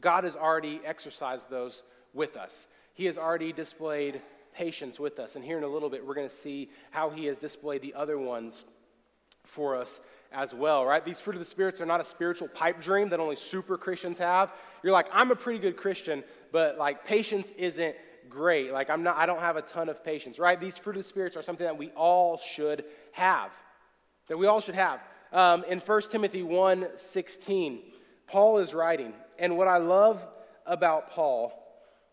God 0.00 0.24
has 0.24 0.36
already 0.36 0.80
exercised 0.84 1.50
those 1.50 1.82
with 2.12 2.36
us. 2.36 2.66
He 2.94 3.06
has 3.06 3.18
already 3.18 3.52
displayed 3.52 4.20
patience 4.54 4.98
with 4.98 5.18
us. 5.18 5.36
And 5.36 5.44
here 5.44 5.58
in 5.58 5.64
a 5.64 5.68
little 5.68 5.90
bit, 5.90 6.06
we're 6.06 6.14
going 6.14 6.28
to 6.28 6.34
see 6.34 6.70
how 6.90 7.10
He 7.10 7.26
has 7.26 7.38
displayed 7.38 7.82
the 7.82 7.94
other 7.94 8.18
ones 8.18 8.64
for 9.44 9.76
us 9.76 10.00
as 10.32 10.54
well, 10.54 10.84
right? 10.84 11.04
These 11.04 11.20
fruit 11.20 11.34
of 11.34 11.38
the 11.38 11.46
spirits 11.46 11.80
are 11.80 11.86
not 11.86 12.00
a 12.00 12.04
spiritual 12.04 12.48
pipe 12.48 12.80
dream 12.80 13.10
that 13.10 13.20
only 13.20 13.36
super 13.36 13.78
Christians 13.78 14.18
have. 14.18 14.52
You're 14.82 14.92
like, 14.92 15.08
I'm 15.12 15.30
a 15.30 15.36
pretty 15.36 15.58
good 15.58 15.76
Christian, 15.76 16.24
but 16.52 16.78
like 16.78 17.04
patience 17.04 17.52
isn't 17.56 17.96
great. 18.28 18.72
Like 18.72 18.90
I'm 18.90 19.02
not 19.02 19.16
I 19.16 19.26
don't 19.26 19.40
have 19.40 19.56
a 19.56 19.62
ton 19.62 19.88
of 19.88 20.04
patience, 20.04 20.38
right? 20.38 20.58
These 20.58 20.76
fruit 20.76 20.96
of 20.96 21.02
the 21.02 21.08
spirits 21.08 21.36
are 21.36 21.42
something 21.42 21.64
that 21.64 21.78
we 21.78 21.90
all 21.90 22.38
should 22.38 22.84
have. 23.12 23.52
That 24.28 24.36
we 24.36 24.46
all 24.46 24.60
should 24.60 24.74
have. 24.74 25.00
Um, 25.32 25.64
in 25.68 25.78
1 25.78 26.02
Timothy 26.10 26.42
1 26.42 26.86
16, 26.96 27.80
Paul 28.26 28.58
is 28.58 28.74
writing, 28.74 29.12
and 29.38 29.56
what 29.56 29.68
I 29.68 29.78
love 29.78 30.26
about 30.64 31.10
Paul 31.10 31.52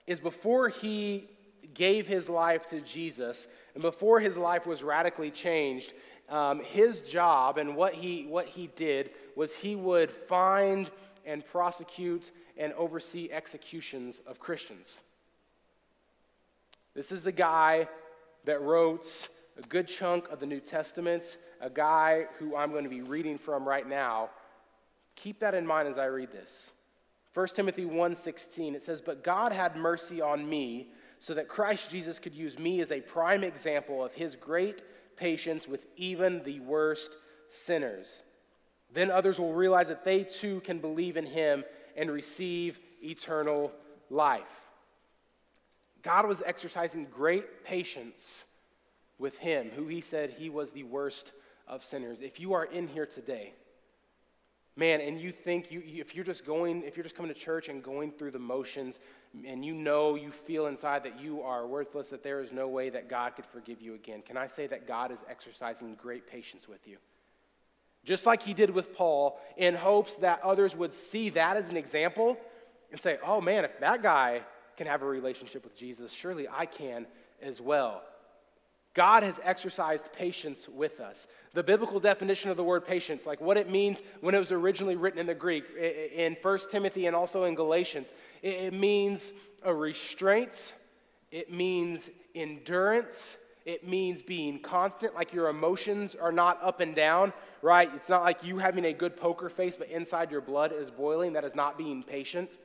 is 0.08 0.20
before 0.20 0.70
he 0.70 1.28
gave 1.74 2.08
his 2.08 2.30
life 2.30 2.68
to 2.70 2.82
Jesus, 2.82 3.48
and 3.74 3.82
before 3.82 4.20
his 4.20 4.38
life 4.38 4.68
was 4.68 4.84
radically 4.84 5.32
changed, 5.32 5.94
um, 6.30 6.62
his 6.62 7.02
job 7.02 7.58
and 7.58 7.76
what 7.76 7.94
he, 7.94 8.26
what 8.26 8.48
he 8.48 8.68
did 8.76 9.12
was 9.36 9.56
he 9.56 9.76
would 9.76 10.12
find 10.12 10.90
and 11.26 11.46
prosecute 11.46 12.32
and 12.58 12.74
oversee 12.74 13.30
executions 13.32 14.22
of 14.28 14.40
Christians. 14.40 15.02
This 16.94 17.12
is 17.12 17.24
the 17.24 17.32
guy 17.32 17.88
that 18.46 18.62
wrote 18.62 19.30
a 19.58 19.62
good 19.68 19.88
chunk 19.88 20.30
of 20.30 20.40
the 20.40 20.46
New 20.46 20.60
Testament, 20.60 21.38
a 21.62 21.70
guy 21.70 22.26
who 22.40 22.56
I'm 22.56 22.72
going 22.72 22.84
to 22.84 22.90
be 22.90 23.02
reading 23.02 23.38
from 23.38 23.68
right 23.68 23.88
now. 23.88 24.30
Keep 25.16 25.40
that 25.40 25.54
in 25.54 25.66
mind 25.66 25.88
as 25.88 25.98
I 25.98 26.06
read 26.06 26.32
this. 26.32 26.72
1 27.34 27.48
Timothy 27.56 27.86
1:16 27.86 28.76
it 28.76 28.84
says 28.84 29.02
but 29.02 29.24
God 29.24 29.52
had 29.52 29.76
mercy 29.76 30.22
on 30.22 30.48
me 30.48 30.92
so 31.20 31.34
that 31.34 31.48
Christ 31.48 31.90
Jesus 31.90 32.20
could 32.20 32.36
use 32.36 32.60
me 32.60 32.82
as 32.82 32.92
a 32.92 33.02
prime 33.02 33.44
example 33.44 34.04
of 34.04 34.14
his 34.14 34.36
great 34.36 34.82
patience 35.16 35.68
with 35.68 35.86
even 35.96 36.44
the 36.44 36.60
worst 36.60 37.16
sinners. 37.50 38.24
Then 38.92 39.10
others 39.10 39.40
will 39.40 39.54
realize 39.54 39.88
that 39.88 40.04
they 40.04 40.24
too 40.24 40.60
can 40.62 40.80
believe 40.80 41.18
in 41.18 41.26
him 41.26 41.64
and 41.96 42.12
receive 42.12 42.80
eternal 43.02 43.72
life. 44.10 44.70
God 46.02 46.28
was 46.28 46.44
exercising 46.46 47.06
great 47.06 47.64
patience 47.64 48.44
with 49.18 49.38
him, 49.38 49.72
who 49.76 49.88
he 49.88 50.02
said 50.02 50.32
he 50.32 50.50
was 50.50 50.72
the 50.72 50.84
worst 50.84 51.32
of 51.68 51.84
sinners. 51.84 52.20
If 52.22 52.40
you 52.40 52.54
are 52.54 52.66
in 52.66 52.88
here 52.88 53.06
today, 53.06 53.54
man 54.76 55.02
and 55.02 55.20
you 55.20 55.32
think 55.32 55.72
you, 55.72 55.82
if 55.86 56.16
you're 56.16 56.26
just 56.26 56.46
going 56.46 56.84
if 56.84 56.98
you're 56.98 57.04
just 57.04 57.16
coming 57.16 57.34
to 57.34 57.40
church 57.40 57.70
and 57.70 57.84
going 57.84 58.12
through 58.12 58.32
the 58.32 58.40
motions 58.40 59.00
and 59.46 59.64
you 59.64 59.74
know 59.74 60.16
you 60.16 60.32
feel 60.32 60.68
inside 60.68 61.04
that 61.04 61.20
you 61.20 61.42
are 61.42 61.68
worthless 61.68 62.10
that 62.10 62.24
there 62.24 62.40
is 62.40 62.52
no 62.52 62.68
way 62.68 62.90
that 62.90 63.08
god 63.08 63.36
could 63.36 63.46
forgive 63.46 63.82
you 63.82 63.94
again. 63.94 64.22
Can 64.22 64.38
i 64.38 64.48
say 64.48 64.68
that 64.68 64.88
god 64.88 65.12
is 65.12 65.20
exercising 65.30 65.96
great 65.96 66.28
patience 66.28 66.68
with 66.68 66.88
you? 66.88 66.98
Just 68.04 68.26
like 68.26 68.42
he 68.42 68.54
did 68.54 68.70
with 68.70 68.96
paul 68.96 69.40
in 69.58 69.76
hopes 69.76 70.16
that 70.18 70.42
others 70.44 70.76
would 70.76 70.94
see 70.94 71.30
that 71.30 71.56
as 71.56 71.70
an 71.70 71.78
example 71.78 72.38
and 72.92 73.00
say 73.00 73.18
oh 73.24 73.42
man 73.42 73.66
if 73.66 73.80
that 73.80 74.02
guy 74.02 74.42
can 74.76 74.88
have 74.88 75.04
a 75.04 75.08
relationship 75.08 75.64
with 75.64 75.76
jesus 75.76 76.12
surely 76.12 76.48
i 76.50 76.66
can 76.66 77.06
as 77.42 77.62
well 77.62 78.02
God 78.94 79.24
has 79.24 79.40
exercised 79.44 80.14
patience 80.14 80.70
with 80.70 81.00
us. 81.00 81.26
The 81.54 81.64
biblical 81.64 82.00
definition 82.00 82.52
of 82.52 82.58
the 82.58 82.64
word 82.64 82.86
patience, 82.86 83.26
like 83.26 83.42
what 83.42 83.58
it 83.58 83.70
means 83.70 84.02
when 84.22 84.36
it 84.36 84.40
was 84.40 84.52
originally 84.52 84.96
written 84.96 85.20
in 85.20 85.26
the 85.26 85.34
Greek, 85.34 85.66
in 85.76 86.38
1 86.42 86.60
Timothy 86.72 87.08
and 87.08 87.16
also 87.16 87.46
in 87.46 87.56
Galatians, 87.56 88.12
it 88.44 88.74
means 88.74 89.34
a 89.64 89.74
restraint, 89.74 90.76
it 91.32 91.52
means 91.52 92.12
endurance, 92.36 93.38
it 93.66 93.88
means 93.88 94.22
being 94.22 94.60
constant, 94.60 95.16
like 95.16 95.34
your 95.34 95.48
emotions 95.48 96.14
are 96.14 96.32
not 96.32 96.60
up 96.62 96.80
and 96.80 96.94
down, 96.94 97.34
right? 97.64 97.90
It's 97.96 98.10
not 98.10 98.22
like 98.22 98.44
you 98.44 98.60
having 98.60 98.86
a 98.86 98.94
good 98.94 99.18
poker 99.18 99.50
face, 99.50 99.76
but 99.76 99.90
inside 99.90 100.30
your 100.30 100.42
blood 100.42 100.72
is 100.72 100.92
boiling. 100.92 101.34
That 101.34 101.46
is 101.46 101.56
not 101.56 101.78
being 101.78 102.04
patient. 102.04 102.60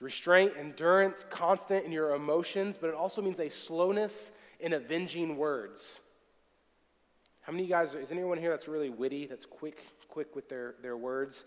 Restraint, 0.00 0.52
endurance, 0.58 1.26
constant 1.28 1.84
in 1.84 1.92
your 1.92 2.14
emotions, 2.14 2.78
but 2.80 2.88
it 2.88 2.94
also 2.94 3.20
means 3.20 3.40
a 3.40 3.50
slowness 3.50 4.30
in 4.60 4.72
avenging 4.72 5.36
words. 5.36 6.00
How 7.42 7.52
many 7.52 7.64
of 7.64 7.68
you 7.68 7.74
guys, 7.74 7.94
is 7.94 8.10
anyone 8.10 8.38
here 8.38 8.50
that's 8.50 8.68
really 8.68 8.90
witty, 8.90 9.26
that's 9.26 9.46
quick, 9.46 9.84
quick 10.08 10.36
with 10.36 10.48
their, 10.48 10.74
their 10.82 10.96
words? 10.96 11.44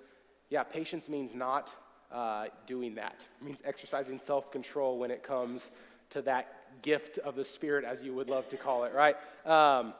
Yeah, 0.49 0.63
patience 0.63 1.07
means 1.07 1.33
not 1.33 1.75
uh, 2.11 2.45
doing 2.67 2.95
that. 2.95 3.21
It 3.41 3.45
means 3.45 3.61
exercising 3.65 4.19
self 4.19 4.51
control 4.51 4.97
when 4.97 5.11
it 5.11 5.23
comes 5.23 5.71
to 6.11 6.21
that 6.23 6.81
gift 6.81 7.17
of 7.19 7.35
the 7.35 7.43
Spirit, 7.43 7.85
as 7.85 8.03
you 8.03 8.13
would 8.13 8.29
love 8.29 8.47
to 8.49 8.57
call 8.57 8.83
it, 8.83 8.93
right? 8.93 9.15
Um, 9.45 9.93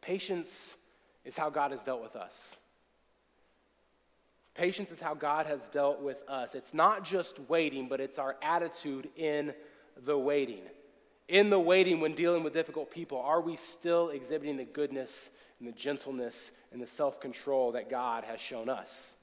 patience 0.00 0.74
is 1.24 1.36
how 1.36 1.50
God 1.50 1.70
has 1.70 1.82
dealt 1.82 2.02
with 2.02 2.16
us. 2.16 2.56
Patience 4.54 4.90
is 4.90 5.00
how 5.00 5.12
God 5.12 5.44
has 5.46 5.66
dealt 5.66 6.00
with 6.00 6.22
us. 6.28 6.54
It's 6.54 6.72
not 6.72 7.04
just 7.04 7.38
waiting, 7.40 7.88
but 7.88 8.00
it's 8.00 8.18
our 8.18 8.36
attitude 8.40 9.10
in 9.16 9.52
the 10.04 10.16
waiting. 10.16 10.62
In 11.28 11.50
the 11.50 11.58
waiting, 11.58 12.00
when 12.00 12.14
dealing 12.14 12.44
with 12.44 12.52
difficult 12.52 12.90
people, 12.90 13.18
are 13.18 13.40
we 13.40 13.56
still 13.56 14.10
exhibiting 14.10 14.56
the 14.56 14.64
goodness 14.64 15.30
and 15.58 15.66
the 15.66 15.72
gentleness 15.72 16.52
and 16.72 16.80
the 16.80 16.86
self 16.86 17.20
control 17.20 17.72
that 17.72 17.90
God 17.90 18.24
has 18.24 18.40
shown 18.40 18.68
us? 18.68 19.16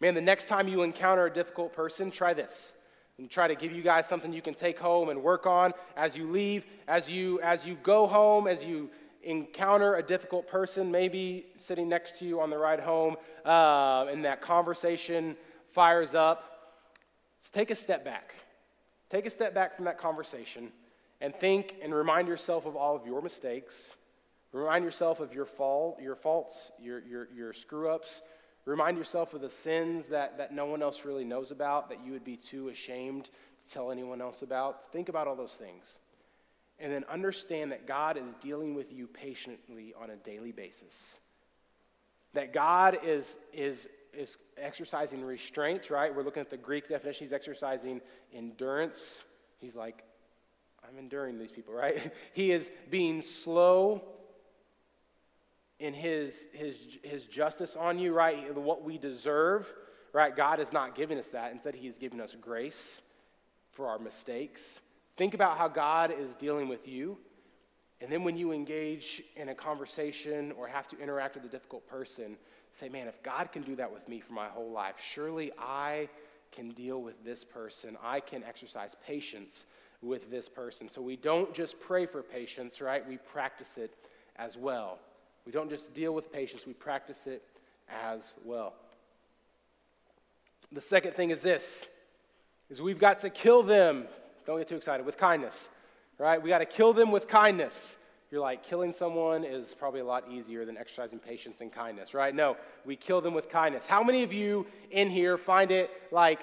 Man, 0.00 0.14
the 0.14 0.20
next 0.20 0.46
time 0.46 0.68
you 0.68 0.82
encounter 0.82 1.26
a 1.26 1.32
difficult 1.32 1.72
person, 1.72 2.10
try 2.10 2.34
this. 2.34 2.72
And 3.18 3.30
try 3.30 3.46
to 3.46 3.54
give 3.54 3.72
you 3.72 3.82
guys 3.82 4.08
something 4.08 4.32
you 4.32 4.42
can 4.42 4.54
take 4.54 4.78
home 4.78 5.10
and 5.10 5.22
work 5.22 5.46
on 5.46 5.74
as 5.96 6.16
you 6.16 6.30
leave, 6.30 6.64
as 6.88 7.10
you 7.10 7.40
as 7.40 7.66
you 7.66 7.76
go 7.82 8.06
home, 8.06 8.46
as 8.48 8.64
you 8.64 8.88
encounter 9.22 9.96
a 9.96 10.02
difficult 10.02 10.48
person, 10.48 10.90
maybe 10.90 11.46
sitting 11.56 11.88
next 11.88 12.18
to 12.18 12.24
you 12.24 12.40
on 12.40 12.48
the 12.48 12.56
ride 12.56 12.80
home, 12.80 13.16
uh, 13.44 14.06
and 14.10 14.24
that 14.24 14.40
conversation 14.40 15.36
fires 15.72 16.14
up. 16.14 16.80
Let's 17.38 17.50
take 17.50 17.70
a 17.70 17.76
step 17.76 18.04
back. 18.04 18.34
Take 19.10 19.26
a 19.26 19.30
step 19.30 19.54
back 19.54 19.76
from 19.76 19.84
that 19.84 19.98
conversation 19.98 20.72
and 21.22 21.34
think 21.34 21.76
and 21.82 21.94
remind 21.94 22.28
yourself 22.28 22.66
of 22.66 22.76
all 22.76 22.94
of 22.94 23.06
your 23.06 23.22
mistakes. 23.22 23.94
Remind 24.52 24.84
yourself 24.84 25.20
of 25.20 25.32
your 25.32 25.46
fault, 25.46 25.98
your 26.02 26.14
faults, 26.14 26.70
your, 26.78 27.00
your, 27.06 27.28
your 27.34 27.54
screw 27.54 27.88
ups, 27.88 28.20
Remind 28.64 28.96
yourself 28.96 29.34
of 29.34 29.40
the 29.40 29.50
sins 29.50 30.06
that, 30.08 30.38
that 30.38 30.54
no 30.54 30.66
one 30.66 30.82
else 30.82 31.04
really 31.04 31.24
knows 31.24 31.50
about, 31.50 31.88
that 31.88 32.04
you 32.04 32.12
would 32.12 32.24
be 32.24 32.36
too 32.36 32.68
ashamed 32.68 33.24
to 33.24 33.70
tell 33.72 33.90
anyone 33.90 34.20
else 34.20 34.42
about. 34.42 34.92
Think 34.92 35.08
about 35.08 35.26
all 35.26 35.34
those 35.34 35.54
things. 35.54 35.98
And 36.78 36.92
then 36.92 37.04
understand 37.10 37.72
that 37.72 37.86
God 37.86 38.16
is 38.16 38.34
dealing 38.40 38.74
with 38.74 38.92
you 38.92 39.08
patiently 39.08 39.94
on 40.00 40.10
a 40.10 40.16
daily 40.16 40.52
basis. 40.52 41.18
That 42.34 42.52
God 42.52 43.00
is, 43.04 43.36
is, 43.52 43.88
is 44.12 44.38
exercising 44.56 45.24
restraint, 45.24 45.90
right? 45.90 46.14
We're 46.14 46.22
looking 46.22 46.40
at 46.40 46.50
the 46.50 46.56
Greek 46.56 46.88
definition. 46.88 47.24
He's 47.24 47.32
exercising 47.32 48.00
endurance. 48.32 49.24
He's 49.60 49.74
like, 49.74 50.04
I'm 50.92 50.98
enduring 50.98 51.38
these 51.38 51.52
people, 51.52 51.72
right? 51.72 52.12
he 52.34 52.50
is 52.50 52.70
being 52.90 53.22
slow 53.22 54.02
in 55.78 55.94
his, 55.94 56.46
his, 56.52 56.98
his 57.02 57.26
justice 57.26 57.76
on 57.76 57.98
you, 57.98 58.12
right? 58.12 58.54
What 58.54 58.84
we 58.84 58.98
deserve, 58.98 59.72
right? 60.12 60.36
God 60.36 60.60
is 60.60 60.72
not 60.72 60.94
giving 60.94 61.18
us 61.18 61.28
that. 61.28 61.50
Instead, 61.52 61.74
he 61.74 61.88
is 61.88 61.96
giving 61.96 62.20
us 62.20 62.36
grace 62.40 63.00
for 63.72 63.88
our 63.88 63.98
mistakes. 63.98 64.80
Think 65.16 65.34
about 65.34 65.56
how 65.56 65.68
God 65.68 66.12
is 66.16 66.34
dealing 66.34 66.68
with 66.68 66.86
you. 66.86 67.16
And 68.00 68.12
then 68.12 68.22
when 68.22 68.36
you 68.36 68.52
engage 68.52 69.22
in 69.36 69.48
a 69.48 69.54
conversation 69.54 70.52
or 70.58 70.66
have 70.66 70.88
to 70.88 70.98
interact 70.98 71.36
with 71.36 71.44
a 71.44 71.48
difficult 71.48 71.86
person, 71.88 72.36
say, 72.70 72.88
man, 72.88 73.06
if 73.06 73.22
God 73.22 73.50
can 73.50 73.62
do 73.62 73.76
that 73.76 73.90
with 73.90 74.08
me 74.08 74.20
for 74.20 74.34
my 74.34 74.48
whole 74.48 74.70
life, 74.70 74.96
surely 75.00 75.52
I 75.58 76.08
can 76.50 76.70
deal 76.72 77.00
with 77.00 77.24
this 77.24 77.44
person. 77.44 77.96
I 78.02 78.20
can 78.20 78.44
exercise 78.44 78.94
patience 79.06 79.64
with 80.02 80.30
this 80.30 80.48
person. 80.48 80.88
So 80.88 81.00
we 81.00 81.16
don't 81.16 81.54
just 81.54 81.80
pray 81.80 82.06
for 82.06 82.22
patience, 82.22 82.80
right? 82.80 83.06
We 83.08 83.18
practice 83.18 83.78
it 83.78 83.94
as 84.36 84.56
well. 84.56 84.98
We 85.46 85.52
don't 85.52 85.70
just 85.70 85.94
deal 85.94 86.12
with 86.12 86.32
patience, 86.32 86.66
we 86.66 86.72
practice 86.72 87.26
it 87.26 87.42
as 87.88 88.34
well. 88.44 88.74
The 90.70 90.80
second 90.80 91.14
thing 91.14 91.30
is 91.30 91.42
this 91.42 91.86
is 92.70 92.80
we've 92.80 92.98
got 92.98 93.20
to 93.20 93.30
kill 93.30 93.62
them. 93.62 94.06
Don't 94.46 94.58
get 94.58 94.68
too 94.68 94.76
excited 94.76 95.04
with 95.04 95.16
kindness. 95.16 95.70
Right? 96.18 96.42
We 96.42 96.48
got 96.48 96.58
to 96.58 96.66
kill 96.66 96.92
them 96.92 97.10
with 97.10 97.28
kindness. 97.28 97.96
You're 98.30 98.40
like, 98.40 98.62
killing 98.62 98.94
someone 98.94 99.44
is 99.44 99.74
probably 99.74 100.00
a 100.00 100.06
lot 100.06 100.24
easier 100.30 100.64
than 100.64 100.78
exercising 100.78 101.18
patience 101.18 101.60
and 101.60 101.70
kindness, 101.70 102.14
right? 102.14 102.34
No, 102.34 102.56
we 102.86 102.96
kill 102.96 103.20
them 103.20 103.34
with 103.34 103.50
kindness. 103.50 103.84
How 103.84 104.02
many 104.02 104.22
of 104.22 104.32
you 104.32 104.66
in 104.90 105.10
here 105.10 105.36
find 105.36 105.70
it 105.70 105.90
like 106.10 106.40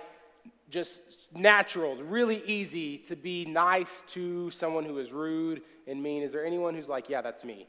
just 0.69 1.27
natural, 1.34 1.95
really 1.97 2.43
easy 2.45 2.97
to 2.97 3.15
be 3.15 3.45
nice 3.45 4.03
to 4.08 4.49
someone 4.51 4.86
who 4.86 4.97
is 4.99 5.12
rude 5.12 5.62
and 5.88 6.01
mean? 6.01 6.23
Is 6.23 6.32
there 6.32 6.45
anyone 6.45 6.75
who's 6.75 6.89
like, 6.89 7.10
yeah, 7.10 7.21
that's 7.21 7.43
me? 7.43 7.67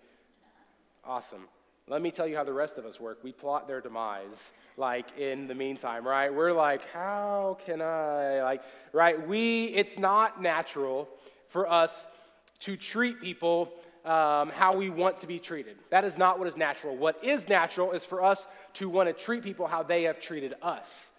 Awesome. 1.04 1.46
Let 1.88 2.02
me 2.02 2.10
tell 2.10 2.26
you 2.26 2.36
how 2.36 2.44
the 2.44 2.52
rest 2.52 2.78
of 2.78 2.84
us 2.84 3.00
work. 3.00 3.18
We 3.24 3.32
plot 3.32 3.66
their 3.66 3.80
demise, 3.80 4.52
like 4.76 5.18
in 5.18 5.48
the 5.48 5.54
meantime, 5.54 6.06
right? 6.06 6.32
We're 6.32 6.52
like, 6.52 6.86
how 6.92 7.58
can 7.64 7.82
I, 7.82 8.42
like, 8.42 8.62
right? 8.92 9.26
We, 9.26 9.64
it's 9.64 9.98
not 9.98 10.40
natural 10.40 11.08
for 11.48 11.68
us 11.68 12.06
to 12.60 12.76
treat 12.76 13.20
people 13.20 13.72
um, 14.04 14.50
how 14.50 14.76
we 14.76 14.88
want 14.88 15.18
to 15.18 15.26
be 15.26 15.38
treated. 15.38 15.76
That 15.90 16.04
is 16.04 16.16
not 16.16 16.38
what 16.38 16.46
is 16.48 16.56
natural. 16.56 16.96
What 16.96 17.22
is 17.24 17.48
natural 17.48 17.92
is 17.92 18.04
for 18.04 18.22
us 18.22 18.46
to 18.74 18.88
want 18.88 19.08
to 19.08 19.24
treat 19.24 19.42
people 19.42 19.66
how 19.66 19.82
they 19.82 20.04
have 20.04 20.20
treated 20.20 20.54
us 20.62 21.10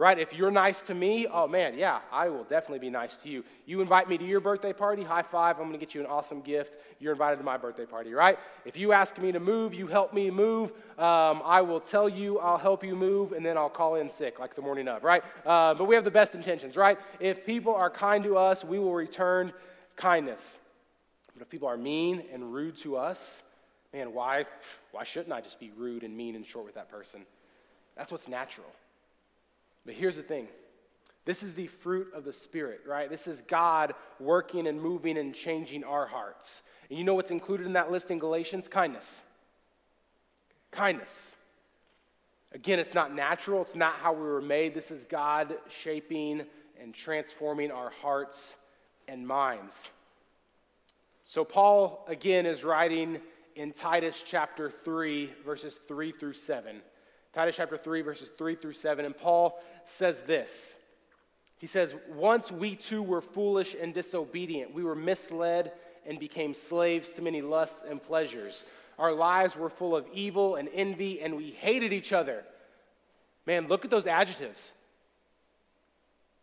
right? 0.00 0.18
If 0.18 0.32
you're 0.32 0.50
nice 0.50 0.82
to 0.84 0.94
me, 0.94 1.26
oh 1.26 1.46
man, 1.46 1.76
yeah, 1.76 2.00
I 2.10 2.30
will 2.30 2.44
definitely 2.44 2.78
be 2.78 2.88
nice 2.88 3.18
to 3.18 3.28
you. 3.28 3.44
You 3.66 3.82
invite 3.82 4.08
me 4.08 4.16
to 4.16 4.24
your 4.24 4.40
birthday 4.40 4.72
party, 4.72 5.02
high 5.02 5.20
five, 5.20 5.60
I'm 5.60 5.66
gonna 5.66 5.76
get 5.76 5.94
you 5.94 6.00
an 6.00 6.06
awesome 6.06 6.40
gift. 6.40 6.78
You're 7.00 7.12
invited 7.12 7.36
to 7.36 7.42
my 7.42 7.58
birthday 7.58 7.84
party, 7.84 8.14
right? 8.14 8.38
If 8.64 8.78
you 8.78 8.92
ask 8.92 9.18
me 9.18 9.30
to 9.30 9.38
move, 9.38 9.74
you 9.74 9.86
help 9.86 10.14
me 10.14 10.30
move, 10.30 10.72
um, 10.98 11.42
I 11.44 11.60
will 11.60 11.80
tell 11.80 12.08
you 12.08 12.38
I'll 12.38 12.56
help 12.56 12.82
you 12.82 12.96
move, 12.96 13.32
and 13.32 13.44
then 13.44 13.58
I'll 13.58 13.68
call 13.68 13.96
in 13.96 14.08
sick 14.08 14.40
like 14.40 14.54
the 14.54 14.62
morning 14.62 14.88
of, 14.88 15.04
right? 15.04 15.22
Uh, 15.44 15.74
but 15.74 15.84
we 15.84 15.94
have 15.96 16.04
the 16.04 16.10
best 16.10 16.34
intentions, 16.34 16.78
right? 16.78 16.98
If 17.20 17.44
people 17.44 17.74
are 17.74 17.90
kind 17.90 18.24
to 18.24 18.38
us, 18.38 18.64
we 18.64 18.78
will 18.78 18.94
return 18.94 19.52
kindness. 19.96 20.58
But 21.34 21.42
if 21.42 21.50
people 21.50 21.68
are 21.68 21.76
mean 21.76 22.24
and 22.32 22.54
rude 22.54 22.76
to 22.76 22.96
us, 22.96 23.42
man, 23.92 24.14
why, 24.14 24.46
why 24.92 25.04
shouldn't 25.04 25.34
I 25.34 25.42
just 25.42 25.60
be 25.60 25.72
rude 25.76 26.04
and 26.04 26.16
mean 26.16 26.36
and 26.36 26.46
short 26.46 26.64
with 26.64 26.76
that 26.76 26.88
person? 26.88 27.20
That's 27.98 28.10
what's 28.10 28.28
natural. 28.28 28.72
But 29.84 29.94
here's 29.94 30.16
the 30.16 30.22
thing 30.22 30.48
this 31.24 31.42
is 31.42 31.54
the 31.54 31.66
fruit 31.66 32.08
of 32.14 32.24
the 32.24 32.32
Spirit, 32.32 32.80
right? 32.86 33.10
This 33.10 33.26
is 33.26 33.42
God 33.42 33.94
working 34.18 34.66
and 34.66 34.80
moving 34.80 35.18
and 35.18 35.34
changing 35.34 35.84
our 35.84 36.06
hearts. 36.06 36.62
And 36.88 36.98
you 36.98 37.04
know 37.04 37.14
what's 37.14 37.30
included 37.30 37.66
in 37.66 37.74
that 37.74 37.90
list 37.90 38.10
in 38.10 38.18
Galatians? 38.18 38.68
Kindness. 38.68 39.22
Kindness. 40.70 41.36
Again, 42.52 42.80
it's 42.80 42.94
not 42.94 43.14
natural, 43.14 43.62
it's 43.62 43.76
not 43.76 43.94
how 43.94 44.12
we 44.12 44.22
were 44.22 44.40
made. 44.40 44.74
This 44.74 44.90
is 44.90 45.04
God 45.04 45.54
shaping 45.68 46.42
and 46.80 46.92
transforming 46.92 47.70
our 47.70 47.90
hearts 47.90 48.56
and 49.06 49.24
minds. 49.26 49.90
So, 51.22 51.44
Paul, 51.44 52.04
again, 52.08 52.44
is 52.44 52.64
writing 52.64 53.20
in 53.54 53.72
Titus 53.72 54.24
chapter 54.26 54.68
3, 54.68 55.30
verses 55.44 55.78
3 55.86 56.10
through 56.10 56.32
7. 56.32 56.80
Titus 57.32 57.56
chapter 57.56 57.76
3, 57.76 58.02
verses 58.02 58.30
3 58.36 58.56
through 58.56 58.72
7. 58.72 59.04
And 59.04 59.16
Paul 59.16 59.60
says 59.84 60.22
this 60.22 60.76
He 61.58 61.66
says, 61.66 61.94
Once 62.08 62.50
we 62.50 62.76
too 62.76 63.02
were 63.02 63.20
foolish 63.20 63.76
and 63.80 63.94
disobedient. 63.94 64.74
We 64.74 64.84
were 64.84 64.96
misled 64.96 65.72
and 66.06 66.18
became 66.18 66.54
slaves 66.54 67.10
to 67.12 67.22
many 67.22 67.42
lusts 67.42 67.82
and 67.88 68.02
pleasures. 68.02 68.64
Our 68.98 69.12
lives 69.12 69.56
were 69.56 69.70
full 69.70 69.96
of 69.96 70.06
evil 70.12 70.56
and 70.56 70.68
envy, 70.74 71.20
and 71.22 71.36
we 71.36 71.50
hated 71.50 71.92
each 71.92 72.12
other. 72.12 72.44
Man, 73.46 73.68
look 73.68 73.84
at 73.84 73.90
those 73.90 74.06
adjectives. 74.06 74.72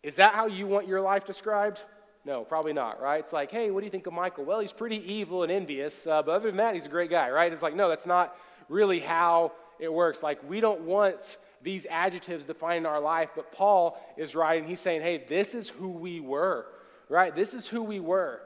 Is 0.02 0.16
that 0.16 0.34
how 0.34 0.48
you 0.48 0.68
want 0.68 0.88
your 0.88 1.02
life 1.02 1.26
described? 1.26 1.82
No, 2.26 2.44
probably 2.44 2.74
not, 2.74 3.00
right? 3.02 3.20
It's 3.20 3.34
like, 3.34 3.52
hey, 3.52 3.72
what 3.72 3.82
do 3.82 3.86
you 3.86 3.92
think 3.92 4.08
of 4.08 4.14
Michael? 4.14 4.44
Well, 4.44 4.60
he's 4.60 4.74
pretty 4.74 5.14
evil 5.14 5.44
and 5.44 5.52
envious, 5.52 6.08
uh, 6.08 6.22
but 6.24 6.32
other 6.32 6.50
than 6.50 6.58
that, 6.58 6.74
he's 6.74 6.86
a 6.86 6.90
great 6.90 7.10
guy, 7.10 7.30
right? 7.30 7.52
It's 7.52 7.62
like, 7.62 7.76
no, 7.76 7.90
that's 7.90 8.06
not 8.06 8.36
really 8.70 9.00
how 9.00 9.54
it 9.80 9.92
works. 9.92 10.24
Like, 10.24 10.48
we 10.50 10.62
don't 10.62 10.82
want 10.82 11.38
these 11.62 11.86
adjectives 11.90 12.46
defining 12.46 12.86
our 12.86 13.00
life, 13.00 13.30
but 13.36 13.52
Paul 13.52 14.00
is 14.16 14.36
writing, 14.36 14.68
he's 14.68 14.80
saying, 14.80 15.02
hey, 15.02 15.24
this 15.28 15.56
is 15.56 15.70
who 15.70 15.90
we 15.90 16.20
were, 16.20 16.66
right? 17.10 17.36
This 17.36 17.54
is 17.54 17.68
who 17.68 17.84
we 17.84 18.00
were. 18.00 18.42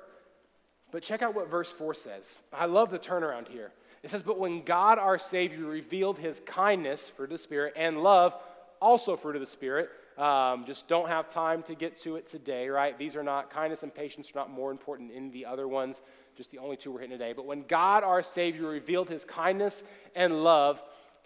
But 0.91 1.03
check 1.03 1.21
out 1.21 1.35
what 1.35 1.49
verse 1.49 1.71
4 1.71 1.93
says. 1.93 2.41
I 2.51 2.65
love 2.65 2.91
the 2.91 2.99
turnaround 2.99 3.47
here. 3.47 3.71
It 4.03 4.09
says, 4.09 4.23
But 4.23 4.39
when 4.39 4.63
God 4.63 4.97
our 4.97 5.17
Savior 5.17 5.65
revealed 5.65 6.17
his 6.17 6.39
kindness, 6.41 7.09
fruit 7.09 7.25
of 7.25 7.31
the 7.31 7.37
Spirit, 7.37 7.73
and 7.75 8.01
love, 8.01 8.35
also 8.81 9.15
fruit 9.15 9.35
of 9.35 9.41
the 9.41 9.47
Spirit, 9.47 9.89
um, 10.17 10.65
just 10.65 10.87
don't 10.87 11.07
have 11.07 11.31
time 11.31 11.63
to 11.63 11.75
get 11.75 11.95
to 12.01 12.15
it 12.15 12.27
today, 12.27 12.67
right? 12.67 12.97
These 12.97 13.15
are 13.15 13.23
not, 13.23 13.49
kindness 13.49 13.83
and 13.83 13.93
patience 13.93 14.29
are 14.29 14.39
not 14.39 14.49
more 14.49 14.71
important 14.71 15.13
than 15.13 15.31
the 15.31 15.45
other 15.45 15.67
ones, 15.67 16.01
just 16.35 16.51
the 16.51 16.57
only 16.57 16.77
two 16.77 16.91
we're 16.91 16.99
hitting 16.99 17.17
today. 17.17 17.33
But 17.33 17.45
when 17.45 17.63
God 17.63 18.03
our 18.03 18.23
Savior 18.23 18.67
revealed 18.67 19.07
his 19.07 19.23
kindness 19.23 19.83
and 20.15 20.43
love, 20.43 20.81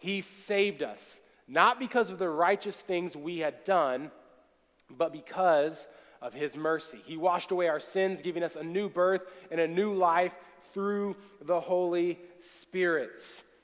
he 0.05 0.21
saved 0.21 0.83
us, 0.83 1.19
not 1.47 1.79
because 1.79 2.11
of 2.11 2.19
the 2.19 2.29
righteous 2.29 2.79
things 2.79 3.15
we 3.15 3.39
had 3.39 3.63
done, 3.63 4.11
but 4.89 5.11
because 5.11 5.87
of 6.21 6.31
his 6.31 6.55
mercy. 6.55 6.99
He 7.05 7.17
washed 7.17 7.49
away 7.49 7.67
our 7.69 7.79
sins, 7.79 8.21
giving 8.21 8.43
us 8.43 8.55
a 8.55 8.63
new 8.63 8.87
birth 8.87 9.23
and 9.49 9.59
a 9.59 9.67
new 9.67 9.93
life 9.93 10.35
through 10.61 11.15
the 11.41 11.59
Holy 11.59 12.19
Spirit. 12.39 13.17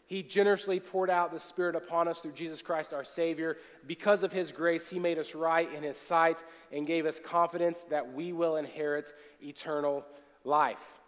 He 0.08 0.24
generously 0.24 0.80
poured 0.80 1.12
out 1.12 1.32
the 1.32 1.40
Spirit 1.40 1.76
upon 1.76 2.08
us 2.08 2.22
through 2.22 2.34
Jesus 2.34 2.62
Christ 2.62 2.92
our 2.92 3.04
Savior. 3.04 3.58
Because 3.86 4.24
of 4.24 4.32
His 4.32 4.52
grace, 4.52 4.90
He 4.90 4.98
made 5.00 5.20
us 5.20 5.36
right 5.36 5.72
in 5.74 5.84
His 5.84 5.98
sight 5.98 6.44
and 6.72 6.88
gave 6.88 7.06
us 7.06 7.20
confidence 7.20 7.86
that 7.90 8.14
we 8.14 8.34
will 8.34 8.58
inherit 8.58 9.14
eternal 9.42 10.04
life. 10.44 11.01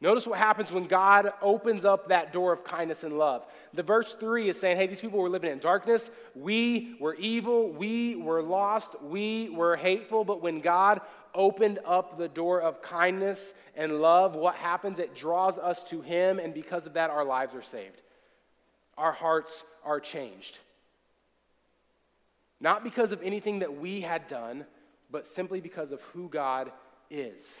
Notice 0.00 0.26
what 0.26 0.38
happens 0.38 0.70
when 0.70 0.84
God 0.84 1.32
opens 1.40 1.86
up 1.86 2.08
that 2.08 2.32
door 2.32 2.52
of 2.52 2.62
kindness 2.64 3.02
and 3.02 3.16
love. 3.16 3.46
The 3.72 3.82
verse 3.82 4.14
3 4.14 4.50
is 4.50 4.60
saying, 4.60 4.76
hey, 4.76 4.86
these 4.86 5.00
people 5.00 5.18
were 5.18 5.30
living 5.30 5.50
in 5.50 5.58
darkness. 5.58 6.10
We 6.34 6.96
were 7.00 7.14
evil. 7.14 7.72
We 7.72 8.14
were 8.16 8.42
lost. 8.42 9.00
We 9.02 9.48
were 9.48 9.74
hateful. 9.74 10.24
But 10.24 10.42
when 10.42 10.60
God 10.60 11.00
opened 11.34 11.78
up 11.86 12.18
the 12.18 12.28
door 12.28 12.60
of 12.60 12.82
kindness 12.82 13.54
and 13.74 14.00
love, 14.00 14.34
what 14.36 14.56
happens? 14.56 14.98
It 14.98 15.14
draws 15.14 15.58
us 15.58 15.84
to 15.84 16.02
Him, 16.02 16.38
and 16.38 16.52
because 16.52 16.86
of 16.86 16.94
that, 16.94 17.10
our 17.10 17.24
lives 17.24 17.54
are 17.54 17.62
saved. 17.62 18.02
Our 18.98 19.12
hearts 19.12 19.64
are 19.84 20.00
changed. 20.00 20.58
Not 22.60 22.84
because 22.84 23.12
of 23.12 23.22
anything 23.22 23.60
that 23.60 23.78
we 23.78 24.00
had 24.02 24.28
done, 24.28 24.66
but 25.10 25.26
simply 25.26 25.60
because 25.60 25.92
of 25.92 26.00
who 26.02 26.28
God 26.28 26.70
is. 27.10 27.60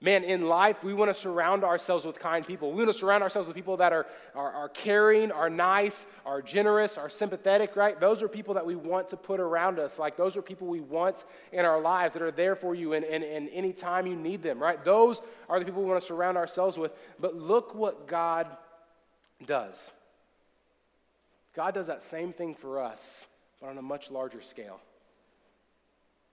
Man, 0.00 0.22
in 0.22 0.46
life, 0.48 0.84
we 0.84 0.94
want 0.94 1.10
to 1.10 1.14
surround 1.14 1.64
ourselves 1.64 2.04
with 2.04 2.20
kind 2.20 2.46
people. 2.46 2.70
We 2.70 2.84
want 2.84 2.90
to 2.90 2.94
surround 2.94 3.24
ourselves 3.24 3.48
with 3.48 3.56
people 3.56 3.76
that 3.78 3.92
are, 3.92 4.06
are, 4.32 4.52
are, 4.52 4.68
caring, 4.68 5.32
are 5.32 5.50
nice, 5.50 6.06
are 6.24 6.40
generous, 6.40 6.96
are 6.96 7.08
sympathetic, 7.08 7.74
right? 7.74 7.98
Those 7.98 8.22
are 8.22 8.28
people 8.28 8.54
that 8.54 8.64
we 8.64 8.76
want 8.76 9.08
to 9.08 9.16
put 9.16 9.40
around 9.40 9.80
us. 9.80 9.98
Like, 9.98 10.16
those 10.16 10.36
are 10.36 10.42
people 10.42 10.68
we 10.68 10.78
want 10.78 11.24
in 11.50 11.64
our 11.64 11.80
lives 11.80 12.14
that 12.14 12.22
are 12.22 12.30
there 12.30 12.54
for 12.54 12.76
you 12.76 12.92
and, 12.92 13.04
and, 13.04 13.24
and 13.24 13.48
any 13.52 13.72
time 13.72 14.06
you 14.06 14.14
need 14.14 14.40
them, 14.40 14.60
right? 14.60 14.84
Those 14.84 15.20
are 15.48 15.58
the 15.58 15.64
people 15.64 15.82
we 15.82 15.88
want 15.88 16.00
to 16.00 16.06
surround 16.06 16.36
ourselves 16.36 16.78
with. 16.78 16.92
But 17.18 17.34
look 17.34 17.74
what 17.74 18.06
God 18.06 18.46
does. 19.46 19.90
God 21.56 21.74
does 21.74 21.88
that 21.88 22.04
same 22.04 22.32
thing 22.32 22.54
for 22.54 22.80
us, 22.80 23.26
but 23.60 23.70
on 23.70 23.78
a 23.78 23.82
much 23.82 24.12
larger 24.12 24.40
scale. 24.40 24.78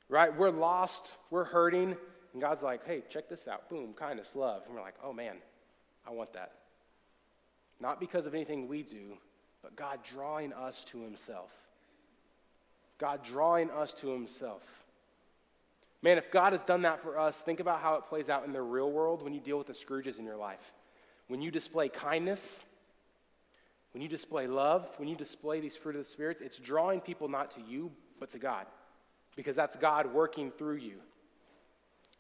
Right? 0.08 0.38
We're 0.38 0.52
lost, 0.52 1.14
we're 1.32 1.46
hurting 1.46 1.98
and 2.36 2.42
God's 2.42 2.62
like, 2.62 2.86
hey, 2.86 3.02
check 3.08 3.30
this 3.30 3.48
out. 3.48 3.70
Boom, 3.70 3.94
kindness, 3.94 4.36
love. 4.36 4.64
And 4.66 4.76
we're 4.76 4.82
like, 4.82 4.96
oh 5.02 5.14
man, 5.14 5.38
I 6.06 6.12
want 6.12 6.34
that. 6.34 6.52
Not 7.80 7.98
because 7.98 8.26
of 8.26 8.36
anything 8.36 8.68
we 8.68 8.84
do, 8.84 9.18
but 9.64 9.78
God 9.78 10.00
drawing 10.04 10.52
us 10.52 10.84
to 10.90 11.02
Himself. 11.02 11.50
God 12.98 13.24
drawing 13.24 13.72
us 13.72 13.94
to 13.94 14.10
Himself. 14.10 14.64
Man, 16.02 16.18
if 16.18 16.30
God 16.30 16.52
has 16.52 16.62
done 16.66 16.82
that 16.82 17.02
for 17.02 17.18
us, 17.18 17.40
think 17.40 17.62
about 17.62 17.80
how 17.80 17.94
it 17.96 18.06
plays 18.06 18.28
out 18.28 18.44
in 18.44 18.52
the 18.52 18.62
real 18.62 18.92
world 18.92 19.22
when 19.22 19.34
you 19.34 19.40
deal 19.40 19.58
with 19.58 19.68
the 19.68 19.74
Scrooges 19.74 20.20
in 20.20 20.26
your 20.26 20.36
life. 20.36 20.74
When 21.30 21.42
you 21.42 21.52
display 21.52 21.88
kindness, 21.88 22.64
when 23.94 24.02
you 24.02 24.10
display 24.10 24.46
love, 24.46 24.90
when 24.98 25.08
you 25.08 25.16
display 25.16 25.62
these 25.62 25.78
fruit 25.78 25.96
of 25.96 26.04
the 26.04 26.10
spirits, 26.10 26.42
it's 26.42 26.60
drawing 26.60 27.00
people 27.00 27.30
not 27.30 27.52
to 27.52 27.62
you, 27.62 27.94
but 28.20 28.30
to 28.32 28.40
God. 28.40 28.66
Because 29.38 29.56
that's 29.56 29.78
God 29.78 30.14
working 30.14 30.52
through 30.52 30.76
you. 30.76 30.96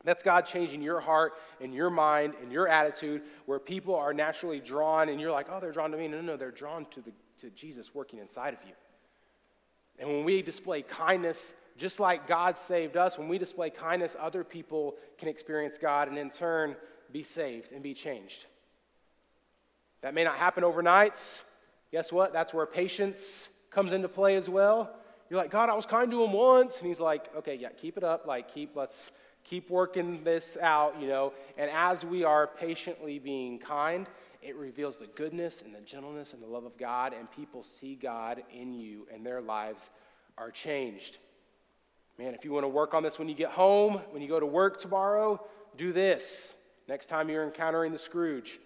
That's 0.03 0.21
God 0.21 0.45
changing 0.45 0.81
your 0.81 0.99
heart 0.99 1.33
and 1.59 1.73
your 1.73 1.89
mind 1.89 2.33
and 2.41 2.51
your 2.51 2.67
attitude 2.67 3.23
where 3.47 3.59
people 3.59 3.95
are 3.95 4.13
naturally 4.13 4.59
drawn 4.59 5.09
and 5.09 5.19
you're 5.19 5.31
like, 5.31 5.47
oh, 5.49 5.59
they're 5.59 5.71
drawn 5.71 5.91
to 5.91 5.97
me. 5.97 6.07
No, 6.07 6.17
no, 6.17 6.33
no, 6.33 6.37
they're 6.37 6.51
drawn 6.51 6.85
to, 6.91 7.01
the, 7.01 7.11
to 7.39 7.49
Jesus 7.49 7.95
working 7.95 8.19
inside 8.19 8.53
of 8.53 8.59
you. 8.67 8.73
And 9.97 10.09
when 10.09 10.23
we 10.23 10.41
display 10.41 10.81
kindness, 10.83 11.53
just 11.77 11.99
like 11.99 12.27
God 12.27 12.57
saved 12.57 12.97
us, 12.97 13.17
when 13.17 13.27
we 13.27 13.37
display 13.37 13.69
kindness, 13.69 14.15
other 14.19 14.43
people 14.43 14.95
can 15.17 15.27
experience 15.27 15.77
God 15.77 16.07
and 16.07 16.17
in 16.17 16.29
turn 16.29 16.75
be 17.11 17.23
saved 17.23 17.71
and 17.71 17.81
be 17.81 17.93
changed. 17.93 18.45
That 20.01 20.13
may 20.13 20.23
not 20.23 20.35
happen 20.35 20.63
overnight. 20.63 21.17
Guess 21.91 22.11
what? 22.11 22.31
That's 22.31 22.53
where 22.53 22.65
patience 22.65 23.49
comes 23.71 23.91
into 23.91 24.07
play 24.07 24.35
as 24.35 24.47
well. 24.47 24.91
You're 25.29 25.39
like, 25.39 25.49
God, 25.49 25.69
I 25.69 25.73
was 25.73 25.85
kind 25.85 26.11
to 26.11 26.23
him 26.23 26.33
once. 26.33 26.77
And 26.77 26.87
he's 26.87 26.99
like, 26.99 27.33
okay, 27.35 27.55
yeah, 27.55 27.69
keep 27.69 27.97
it 27.97 28.03
up. 28.03 28.27
Like, 28.27 28.53
keep, 28.53 28.75
let's 28.75 29.11
keep 29.45 29.69
working 29.69 30.23
this 30.23 30.57
out, 30.61 30.99
you 30.99 31.07
know. 31.07 31.31
And 31.57 31.71
as 31.71 32.03
we 32.03 32.25
are 32.25 32.47
patiently 32.47 33.19
being 33.19 33.57
kind, 33.59 34.07
it 34.41 34.55
reveals 34.57 34.97
the 34.97 35.07
goodness 35.07 35.61
and 35.61 35.73
the 35.73 35.79
gentleness 35.81 36.33
and 36.33 36.43
the 36.43 36.47
love 36.47 36.65
of 36.65 36.77
God, 36.77 37.13
and 37.13 37.31
people 37.31 37.63
see 37.63 37.95
God 37.95 38.43
in 38.53 38.73
you, 38.73 39.07
and 39.13 39.25
their 39.25 39.41
lives 39.41 39.89
are 40.37 40.51
changed. 40.51 41.19
Man, 42.17 42.33
if 42.33 42.45
you 42.45 42.51
want 42.51 42.63
to 42.63 42.69
work 42.69 42.93
on 42.93 43.03
this 43.03 43.17
when 43.17 43.29
you 43.29 43.35
get 43.35 43.51
home, 43.51 44.01
when 44.11 44.21
you 44.21 44.27
go 44.27 44.39
to 44.39 44.45
work 44.45 44.77
tomorrow, 44.77 45.41
do 45.77 45.93
this. 45.93 46.53
Next 46.87 47.07
time 47.07 47.29
you're 47.29 47.43
encountering 47.43 47.91
the 47.91 47.97
Scrooge, 47.97 48.59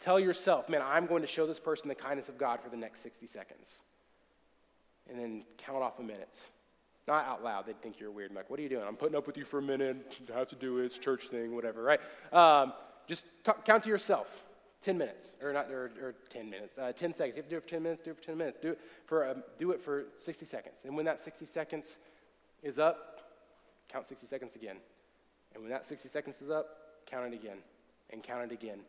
tell 0.00 0.20
yourself, 0.20 0.68
man, 0.68 0.82
I'm 0.82 1.06
going 1.06 1.22
to 1.22 1.26
show 1.26 1.46
this 1.46 1.60
person 1.60 1.88
the 1.88 1.94
kindness 1.94 2.28
of 2.28 2.38
God 2.38 2.60
for 2.60 2.68
the 2.68 2.76
next 2.76 3.00
60 3.00 3.26
seconds. 3.26 3.82
And 5.10 5.18
then 5.18 5.44
count 5.56 5.82
off 5.82 5.96
the 5.96 6.04
minutes. 6.04 6.50
Not 7.08 7.24
out 7.24 7.42
loud. 7.42 7.64
They'd 7.64 7.80
think 7.80 7.98
you're 7.98 8.10
weird. 8.10 8.30
I'm 8.30 8.36
like, 8.36 8.50
what 8.50 8.60
are 8.60 8.62
you 8.62 8.68
doing? 8.68 8.84
I'm 8.86 8.94
putting 8.94 9.16
up 9.16 9.26
with 9.26 9.38
you 9.38 9.46
for 9.46 9.60
a 9.60 9.62
minute. 9.62 10.20
I 10.32 10.38
have 10.38 10.48
to 10.48 10.56
do 10.56 10.78
it. 10.78 10.84
It's 10.84 10.98
church 10.98 11.28
thing, 11.28 11.54
whatever, 11.54 11.82
right? 11.82 12.00
Um, 12.34 12.74
just 13.06 13.24
count 13.64 13.82
to 13.84 13.88
yourself. 13.88 14.44
10 14.82 14.96
minutes, 14.96 15.34
or 15.42 15.52
not, 15.52 15.68
or, 15.70 15.90
or 16.00 16.14
10 16.28 16.48
minutes, 16.48 16.78
uh, 16.78 16.92
10 16.92 17.12
seconds. 17.12 17.34
You 17.36 17.42
have 17.42 17.46
to 17.46 17.50
do 17.50 17.56
it 17.56 17.62
for 17.62 17.68
10 17.68 17.82
minutes, 17.82 18.00
do 18.00 18.10
it 18.10 18.16
for 18.16 18.22
10 18.22 18.36
minutes. 18.38 18.58
Do 18.58 18.68
it 18.72 18.80
for, 19.06 19.28
um, 19.28 19.42
do 19.58 19.72
it 19.72 19.80
for 19.80 20.04
60 20.14 20.46
seconds. 20.46 20.76
And 20.84 20.94
when 20.94 21.06
that 21.06 21.18
60 21.18 21.46
seconds 21.46 21.96
is 22.62 22.78
up, 22.78 23.22
count 23.88 24.06
60 24.06 24.26
seconds 24.26 24.54
again. 24.54 24.76
And 25.54 25.62
when 25.64 25.72
that 25.72 25.86
60 25.86 26.08
seconds 26.08 26.42
is 26.42 26.50
up, 26.50 26.66
count 27.06 27.32
it 27.32 27.34
again 27.34 27.56
and 28.10 28.22
count 28.22 28.52
it 28.52 28.54
again. 28.54 28.80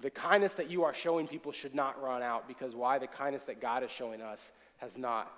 The 0.00 0.10
kindness 0.10 0.54
that 0.54 0.68
you 0.68 0.84
are 0.84 0.92
showing 0.92 1.28
people 1.28 1.52
should 1.52 1.74
not 1.74 2.02
run 2.02 2.22
out 2.22 2.46
because 2.46 2.74
why? 2.74 2.98
The 2.98 3.06
kindness 3.06 3.44
that 3.44 3.60
God 3.60 3.84
is 3.84 3.90
showing 3.90 4.20
us 4.20 4.52
has 4.78 4.98
not 4.98 5.32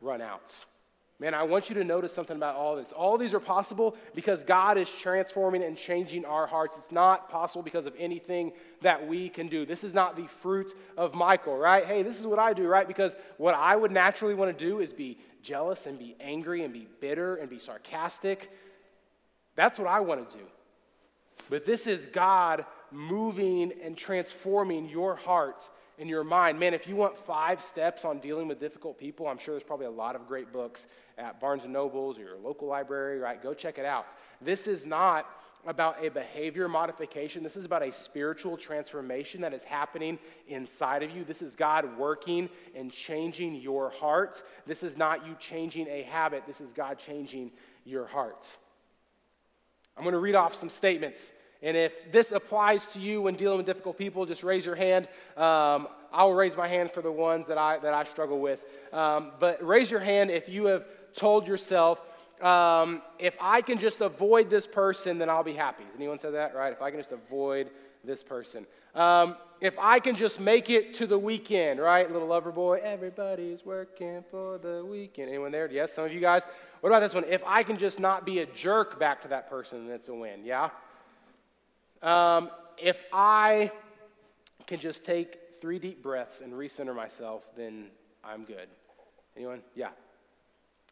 run 0.00 0.20
out. 0.20 0.64
Man, 1.18 1.32
I 1.32 1.44
want 1.44 1.70
you 1.70 1.74
to 1.76 1.84
notice 1.84 2.12
something 2.12 2.36
about 2.36 2.56
all 2.56 2.76
this. 2.76 2.92
All 2.92 3.16
these 3.16 3.32
are 3.32 3.40
possible 3.40 3.96
because 4.14 4.44
God 4.44 4.76
is 4.76 4.90
transforming 4.90 5.64
and 5.64 5.74
changing 5.74 6.26
our 6.26 6.46
hearts. 6.46 6.76
It's 6.76 6.92
not 6.92 7.30
possible 7.30 7.62
because 7.62 7.86
of 7.86 7.94
anything 7.98 8.52
that 8.82 9.08
we 9.08 9.30
can 9.30 9.48
do. 9.48 9.64
This 9.64 9.82
is 9.82 9.94
not 9.94 10.14
the 10.14 10.26
fruit 10.26 10.72
of 10.98 11.14
Michael, 11.14 11.56
right? 11.56 11.86
Hey, 11.86 12.02
this 12.02 12.20
is 12.20 12.26
what 12.26 12.38
I 12.38 12.52
do, 12.52 12.66
right? 12.66 12.86
Because 12.86 13.16
what 13.38 13.54
I 13.54 13.76
would 13.76 13.92
naturally 13.92 14.34
want 14.34 14.56
to 14.56 14.64
do 14.64 14.80
is 14.80 14.92
be 14.92 15.16
jealous 15.42 15.86
and 15.86 15.98
be 15.98 16.16
angry 16.20 16.64
and 16.64 16.72
be 16.74 16.86
bitter 17.00 17.36
and 17.36 17.48
be 17.48 17.58
sarcastic. 17.58 18.50
That's 19.54 19.78
what 19.78 19.88
I 19.88 20.00
want 20.00 20.28
to 20.28 20.36
do. 20.36 20.44
But 21.48 21.64
this 21.64 21.86
is 21.86 22.04
God 22.06 22.66
moving 22.90 23.72
and 23.82 23.96
transforming 23.96 24.86
your 24.86 25.16
heart 25.16 25.66
in 25.98 26.08
your 26.08 26.24
mind. 26.24 26.58
Man, 26.58 26.74
if 26.74 26.86
you 26.86 26.96
want 26.96 27.16
five 27.16 27.60
steps 27.60 28.04
on 28.04 28.18
dealing 28.18 28.48
with 28.48 28.60
difficult 28.60 28.98
people, 28.98 29.26
I'm 29.26 29.38
sure 29.38 29.54
there's 29.54 29.64
probably 29.64 29.86
a 29.86 29.90
lot 29.90 30.14
of 30.14 30.26
great 30.28 30.52
books 30.52 30.86
at 31.18 31.40
Barnes 31.40 31.64
and 31.64 31.72
Nobles 31.72 32.18
or 32.18 32.22
your 32.22 32.36
local 32.36 32.68
library, 32.68 33.18
right? 33.18 33.42
Go 33.42 33.54
check 33.54 33.78
it 33.78 33.84
out. 33.84 34.06
This 34.40 34.66
is 34.66 34.84
not 34.84 35.26
about 35.66 36.04
a 36.04 36.08
behavior 36.08 36.68
modification. 36.68 37.42
This 37.42 37.56
is 37.56 37.64
about 37.64 37.82
a 37.82 37.92
spiritual 37.92 38.56
transformation 38.56 39.40
that 39.40 39.52
is 39.52 39.64
happening 39.64 40.18
inside 40.46 41.02
of 41.02 41.10
you. 41.10 41.24
This 41.24 41.42
is 41.42 41.54
God 41.54 41.98
working 41.98 42.48
and 42.74 42.92
changing 42.92 43.56
your 43.56 43.90
heart. 43.90 44.42
This 44.64 44.82
is 44.82 44.96
not 44.96 45.26
you 45.26 45.34
changing 45.40 45.88
a 45.88 46.02
habit. 46.02 46.44
This 46.46 46.60
is 46.60 46.72
God 46.72 46.98
changing 46.98 47.50
your 47.84 48.06
heart. 48.06 48.56
I'm 49.96 50.04
going 50.04 50.12
to 50.12 50.20
read 50.20 50.34
off 50.34 50.54
some 50.54 50.68
statements 50.68 51.32
and 51.62 51.76
if 51.76 52.12
this 52.12 52.32
applies 52.32 52.86
to 52.88 53.00
you 53.00 53.22
when 53.22 53.34
dealing 53.34 53.56
with 53.56 53.66
difficult 53.66 53.96
people, 53.98 54.26
just 54.26 54.42
raise 54.42 54.64
your 54.64 54.74
hand. 54.74 55.08
Um, 55.36 55.88
I 56.12 56.24
will 56.24 56.34
raise 56.34 56.56
my 56.56 56.68
hand 56.68 56.90
for 56.90 57.02
the 57.02 57.12
ones 57.12 57.46
that 57.46 57.58
I, 57.58 57.78
that 57.78 57.94
I 57.94 58.04
struggle 58.04 58.40
with. 58.40 58.64
Um, 58.92 59.32
but 59.38 59.64
raise 59.64 59.90
your 59.90 60.00
hand 60.00 60.30
if 60.30 60.48
you 60.48 60.66
have 60.66 60.84
told 61.12 61.48
yourself, 61.48 62.00
um, 62.42 63.02
if 63.18 63.34
I 63.40 63.62
can 63.62 63.78
just 63.78 64.00
avoid 64.00 64.50
this 64.50 64.66
person, 64.66 65.18
then 65.18 65.30
I'll 65.30 65.44
be 65.44 65.54
happy. 65.54 65.84
Has 65.84 65.94
anyone 65.96 66.18
said 66.18 66.34
that, 66.34 66.54
right? 66.54 66.72
If 66.72 66.82
I 66.82 66.90
can 66.90 67.00
just 67.00 67.12
avoid 67.12 67.70
this 68.04 68.22
person. 68.22 68.66
Um, 68.94 69.36
if 69.60 69.78
I 69.78 69.98
can 69.98 70.14
just 70.14 70.38
make 70.38 70.70
it 70.70 70.94
to 70.94 71.06
the 71.06 71.18
weekend, 71.18 71.80
right? 71.80 72.10
Little 72.10 72.28
Loverboy, 72.28 72.80
everybody's 72.80 73.64
working 73.64 74.22
for 74.30 74.58
the 74.58 74.84
weekend. 74.84 75.28
Anyone 75.28 75.50
there? 75.50 75.70
Yes, 75.70 75.92
some 75.92 76.04
of 76.04 76.12
you 76.12 76.20
guys. 76.20 76.46
What 76.80 76.90
about 76.90 77.00
this 77.00 77.14
one? 77.14 77.24
If 77.28 77.42
I 77.46 77.62
can 77.62 77.78
just 77.78 77.98
not 77.98 78.26
be 78.26 78.40
a 78.40 78.46
jerk 78.46 79.00
back 79.00 79.22
to 79.22 79.28
that 79.28 79.48
person, 79.48 79.86
then 79.86 79.96
it's 79.96 80.08
a 80.08 80.14
win. 80.14 80.44
Yeah? 80.44 80.70
Um, 82.02 82.50
if 82.78 83.02
I 83.12 83.70
can 84.66 84.80
just 84.80 85.04
take 85.04 85.38
three 85.60 85.78
deep 85.78 86.02
breaths 86.02 86.40
and 86.40 86.52
recenter 86.52 86.94
myself, 86.94 87.44
then 87.56 87.86
I'm 88.24 88.44
good. 88.44 88.68
Anyone? 89.36 89.62
Yeah. 89.74 89.90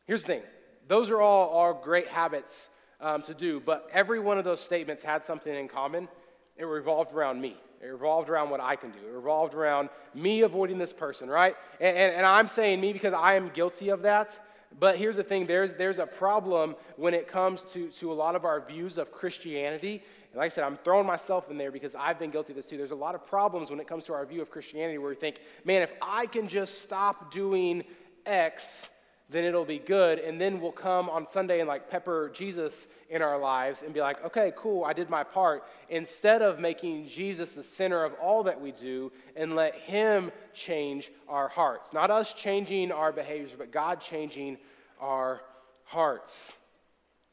Here's 0.07 0.23
the 0.23 0.35
thing 0.35 0.43
those 0.89 1.11
are 1.11 1.21
all, 1.21 1.49
all 1.49 1.75
great 1.75 2.09
habits 2.09 2.69
um, 3.01 3.23
to 3.23 3.35
do, 3.35 3.61
but 3.61 3.89
every 3.93 4.21
one 4.21 4.39
of 4.39 4.45
those 4.45 4.61
statements 4.61 5.03
had 5.03 5.25
something 5.25 5.55
in 5.55 5.69
common. 5.69 6.09
It 6.57 6.65
revolved 6.65 7.13
around 7.13 7.41
me. 7.41 7.57
It 7.83 7.87
revolved 7.87 8.29
around 8.31 8.51
what 8.51 8.61
I 8.61 8.77
can 8.77 8.91
do. 8.91 8.99
It 8.99 9.13
revolved 9.13 9.55
around 9.55 9.91
me 10.15 10.43
avoiding 10.43 10.79
this 10.79 10.93
person, 10.93 11.29
right? 11.29 11.55
And, 11.81 11.97
and, 11.97 12.15
and 12.17 12.27
I'm 12.27 12.49
saying 12.49 12.81
me 12.81 12.93
because 12.93 13.13
I 13.13 13.35
am 13.35 13.49
guilty 13.49 13.91
of 13.91 14.03
that. 14.03 14.39
But 14.79 14.97
here's 14.97 15.17
the 15.17 15.23
thing 15.23 15.47
there's, 15.47 15.75
there's 15.75 15.99
a 15.99 16.07
problem 16.07 16.77
when 16.97 17.15
it 17.15 17.29
comes 17.29 17.63
to, 17.73 17.89
to 17.91 18.13
a 18.13 18.15
lot 18.15 18.35
of 18.35 18.45
our 18.45 18.61
views 18.61 18.99
of 18.99 19.13
Christianity. 19.13 20.03
And 20.35 20.41
like 20.41 20.47
I 20.47 20.49
said, 20.49 20.65
I'm 20.65 20.79
throwing 20.79 21.07
myself 21.07 21.49
in 21.49 21.59
there 21.59 21.71
because 21.71 21.95
I've 21.95 22.19
been 22.19 22.33
guilty 22.33 22.55
of 22.55 22.57
this 22.57 22.67
too. 22.67 22.77
There's 22.77 22.91
a 22.91 22.97
lot 22.97 23.15
of 23.15 23.25
problems 23.25 23.71
when 23.71 23.79
it 23.79 23.87
comes 23.87 24.05
to 24.07 24.15
our 24.15 24.27
view 24.27 24.43
of 24.43 24.51
Christianity 24.51 24.99
where 24.99 25.11
we 25.11 25.15
think, 25.15 25.39
man, 25.65 25.81
if 25.81 25.93
I 26.03 26.27
can 26.27 26.49
just 26.49 26.83
stop 26.83 27.31
doing 27.31 27.85
X, 28.27 28.89
then 29.31 29.45
it'll 29.45 29.65
be 29.65 29.79
good. 29.79 30.19
And 30.19 30.41
then 30.41 30.61
we'll 30.61 30.73
come 30.73 31.09
on 31.09 31.25
Sunday 31.25 31.61
and 31.61 31.69
like 31.69 31.89
pepper 31.89 32.33
Jesus 32.35 32.89
in 33.11 33.23
our 33.23 33.39
lives 33.39 33.85
and 33.85 33.95
be 33.95 34.01
like, 34.01 34.25
okay, 34.25 34.53
cool, 34.57 34.83
I 34.85 34.93
did 34.93 35.09
my 35.09 35.23
part. 35.23 35.63
Instead 35.89 36.43
of 36.43 36.59
making 36.59 37.07
Jesus 37.07 37.53
the 37.53 37.63
center 37.63 38.03
of 38.03 38.15
all 38.15 38.43
that 38.43 38.61
we 38.61 38.73
do 38.73 39.13
and 39.37 39.55
let 39.55 39.77
Him 39.77 40.33
change 40.53 41.13
our 41.29 41.47
hearts. 41.47 41.93
Not 41.93 42.11
us 42.11 42.35
changing 42.35 42.91
our 42.91 43.13
behaviors, 43.13 43.55
but 43.57 43.71
God 43.71 44.01
changing 44.01 44.59
our 45.01 45.43
hearts. 45.85 46.53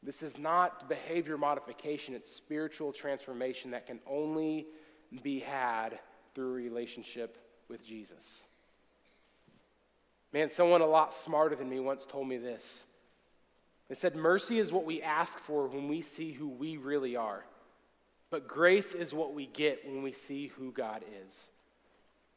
This 0.02 0.22
is 0.22 0.36
not 0.36 0.88
behavior 0.88 1.38
modification, 1.38 2.14
it's 2.14 2.30
spiritual 2.30 2.92
transformation 2.92 3.70
that 3.70 3.86
can 3.86 4.00
only 4.06 4.66
be 5.22 5.38
had 5.40 5.98
through 6.34 6.52
a 6.52 6.54
relationship 6.54 7.38
with 7.68 7.84
Jesus. 7.84 8.46
Man, 10.32 10.50
someone 10.50 10.80
a 10.80 10.86
lot 10.86 11.12
smarter 11.14 11.54
than 11.54 11.68
me 11.68 11.78
once 11.78 12.06
told 12.06 12.26
me 12.26 12.38
this. 12.38 12.84
They 13.88 13.94
said, 13.94 14.16
Mercy 14.16 14.58
is 14.58 14.72
what 14.72 14.86
we 14.86 15.02
ask 15.02 15.38
for 15.38 15.68
when 15.68 15.88
we 15.88 16.00
see 16.00 16.32
who 16.32 16.48
we 16.48 16.78
really 16.78 17.14
are, 17.14 17.44
but 18.30 18.48
grace 18.48 18.94
is 18.94 19.12
what 19.12 19.34
we 19.34 19.46
get 19.46 19.86
when 19.86 20.02
we 20.02 20.12
see 20.12 20.48
who 20.48 20.72
God 20.72 21.04
is. 21.26 21.50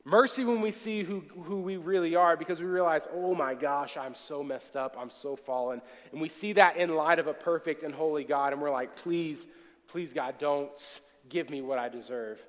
Mercy 0.08 0.46
when 0.46 0.62
we 0.62 0.70
see 0.70 1.02
who, 1.02 1.24
who 1.46 1.62
we 1.62 1.78
really 1.78 2.16
are 2.16 2.38
because 2.38 2.60
we 2.60 2.68
realize, 2.68 3.08
oh 3.12 3.34
my 3.34 3.56
gosh, 3.56 3.98
I'm 3.98 4.14
so 4.14 4.44
messed 4.44 4.76
up, 4.76 4.96
I'm 5.00 5.10
so 5.10 5.36
fallen. 5.36 5.82
And 6.12 6.22
we 6.22 6.30
see 6.30 6.54
that 6.54 6.78
in 6.78 6.96
light 6.96 7.18
of 7.18 7.26
a 7.26 7.34
perfect 7.34 7.82
and 7.82 7.94
holy 7.94 8.24
God, 8.24 8.54
and 8.54 8.62
we're 8.62 8.70
like, 8.70 8.96
please, 8.96 9.48
please, 9.88 10.14
God, 10.14 10.36
don't 10.38 11.02
give 11.28 11.50
me 11.50 11.64
what 11.64 11.80
I 11.80 11.90
deserve. 11.90 12.40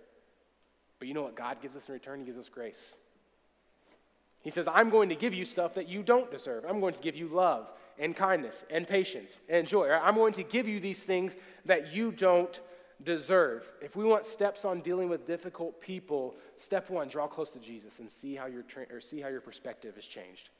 But 0.99 1.09
you 1.09 1.15
know 1.15 1.23
what 1.23 1.35
God 1.35 1.63
gives 1.63 1.77
us 1.77 1.89
in 1.89 1.95
return? 1.95 2.21
He 2.21 2.27
gives 2.27 2.37
us 2.37 2.51
grace. 2.51 2.95
He 4.43 4.51
says, 4.51 4.69
I'm 4.71 4.91
going 4.91 5.09
to 5.09 5.17
give 5.17 5.33
you 5.33 5.47
stuff 5.47 5.75
that 5.75 5.89
you 5.89 6.03
don't 6.03 6.31
deserve. 6.31 6.65
I'm 6.69 6.79
going 6.79 6.95
to 6.95 7.01
give 7.01 7.17
you 7.17 7.29
love 7.29 7.73
and 7.99 8.15
kindness 8.15 8.67
and 8.71 8.87
patience 8.87 9.41
and 9.49 9.67
joy. 9.67 9.89
I'm 9.91 10.15
going 10.15 10.35
to 10.35 10.43
give 10.43 10.69
you 10.69 10.79
these 10.79 11.05
things 11.05 11.37
that 11.65 11.93
you 11.95 12.13
don't 12.13 12.61
deserve. 13.03 13.69
If 13.83 13.97
we 13.97 14.05
want 14.05 14.27
steps 14.27 14.65
on 14.65 14.81
dealing 14.81 15.09
with 15.09 15.27
difficult 15.27 15.81
people, 15.81 16.35
step 16.57 16.91
one, 16.91 17.09
draw 17.09 17.27
close 17.27 17.51
to 17.53 17.59
Jesus 17.59 17.99
and 17.99 18.11
see 18.11 18.35
how 18.35 18.47
your, 18.47 18.63
tra- 18.63 18.87
or 18.91 19.01
see 19.01 19.21
how 19.21 19.29
your 19.29 19.41
perspective 19.41 19.95
has 19.97 20.05
changed. 20.05 20.51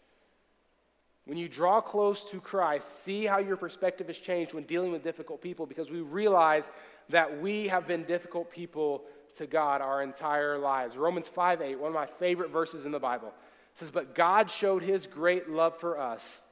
When 1.25 1.39
you 1.39 1.49
draw 1.49 1.81
close 1.81 2.31
to 2.31 2.41
Christ, 2.41 3.03
see 3.03 3.25
how 3.25 3.39
your 3.39 3.57
perspective 3.57 4.07
has 4.07 4.19
changed 4.19 4.55
when 4.55 4.63
dealing 4.63 4.93
with 4.93 5.03
difficult 5.03 5.43
people 5.43 5.67
because 5.67 5.91
we 5.91 6.01
realize 6.01 6.71
that 7.09 7.41
we 7.41 7.67
have 7.67 7.87
been 7.89 8.05
difficult 8.05 8.51
people 8.51 9.03
to 9.39 9.47
God 9.47 9.81
our 9.81 10.03
entire 10.03 10.57
lives. 10.57 10.97
Romans 10.97 11.27
5 11.27 11.63
8, 11.63 11.81
one 11.81 11.89
of 11.89 11.95
my 11.95 12.07
favorite 12.07 12.51
verses 12.51 12.87
in 12.87 12.93
the 12.93 13.01
Bible 13.01 13.33
says, 13.75 13.91
But 13.91 14.15
God 14.15 14.51
showed 14.51 14.83
his 14.83 15.07
great 15.07 15.51
love 15.51 15.77
for 15.79 15.99
us 15.99 16.43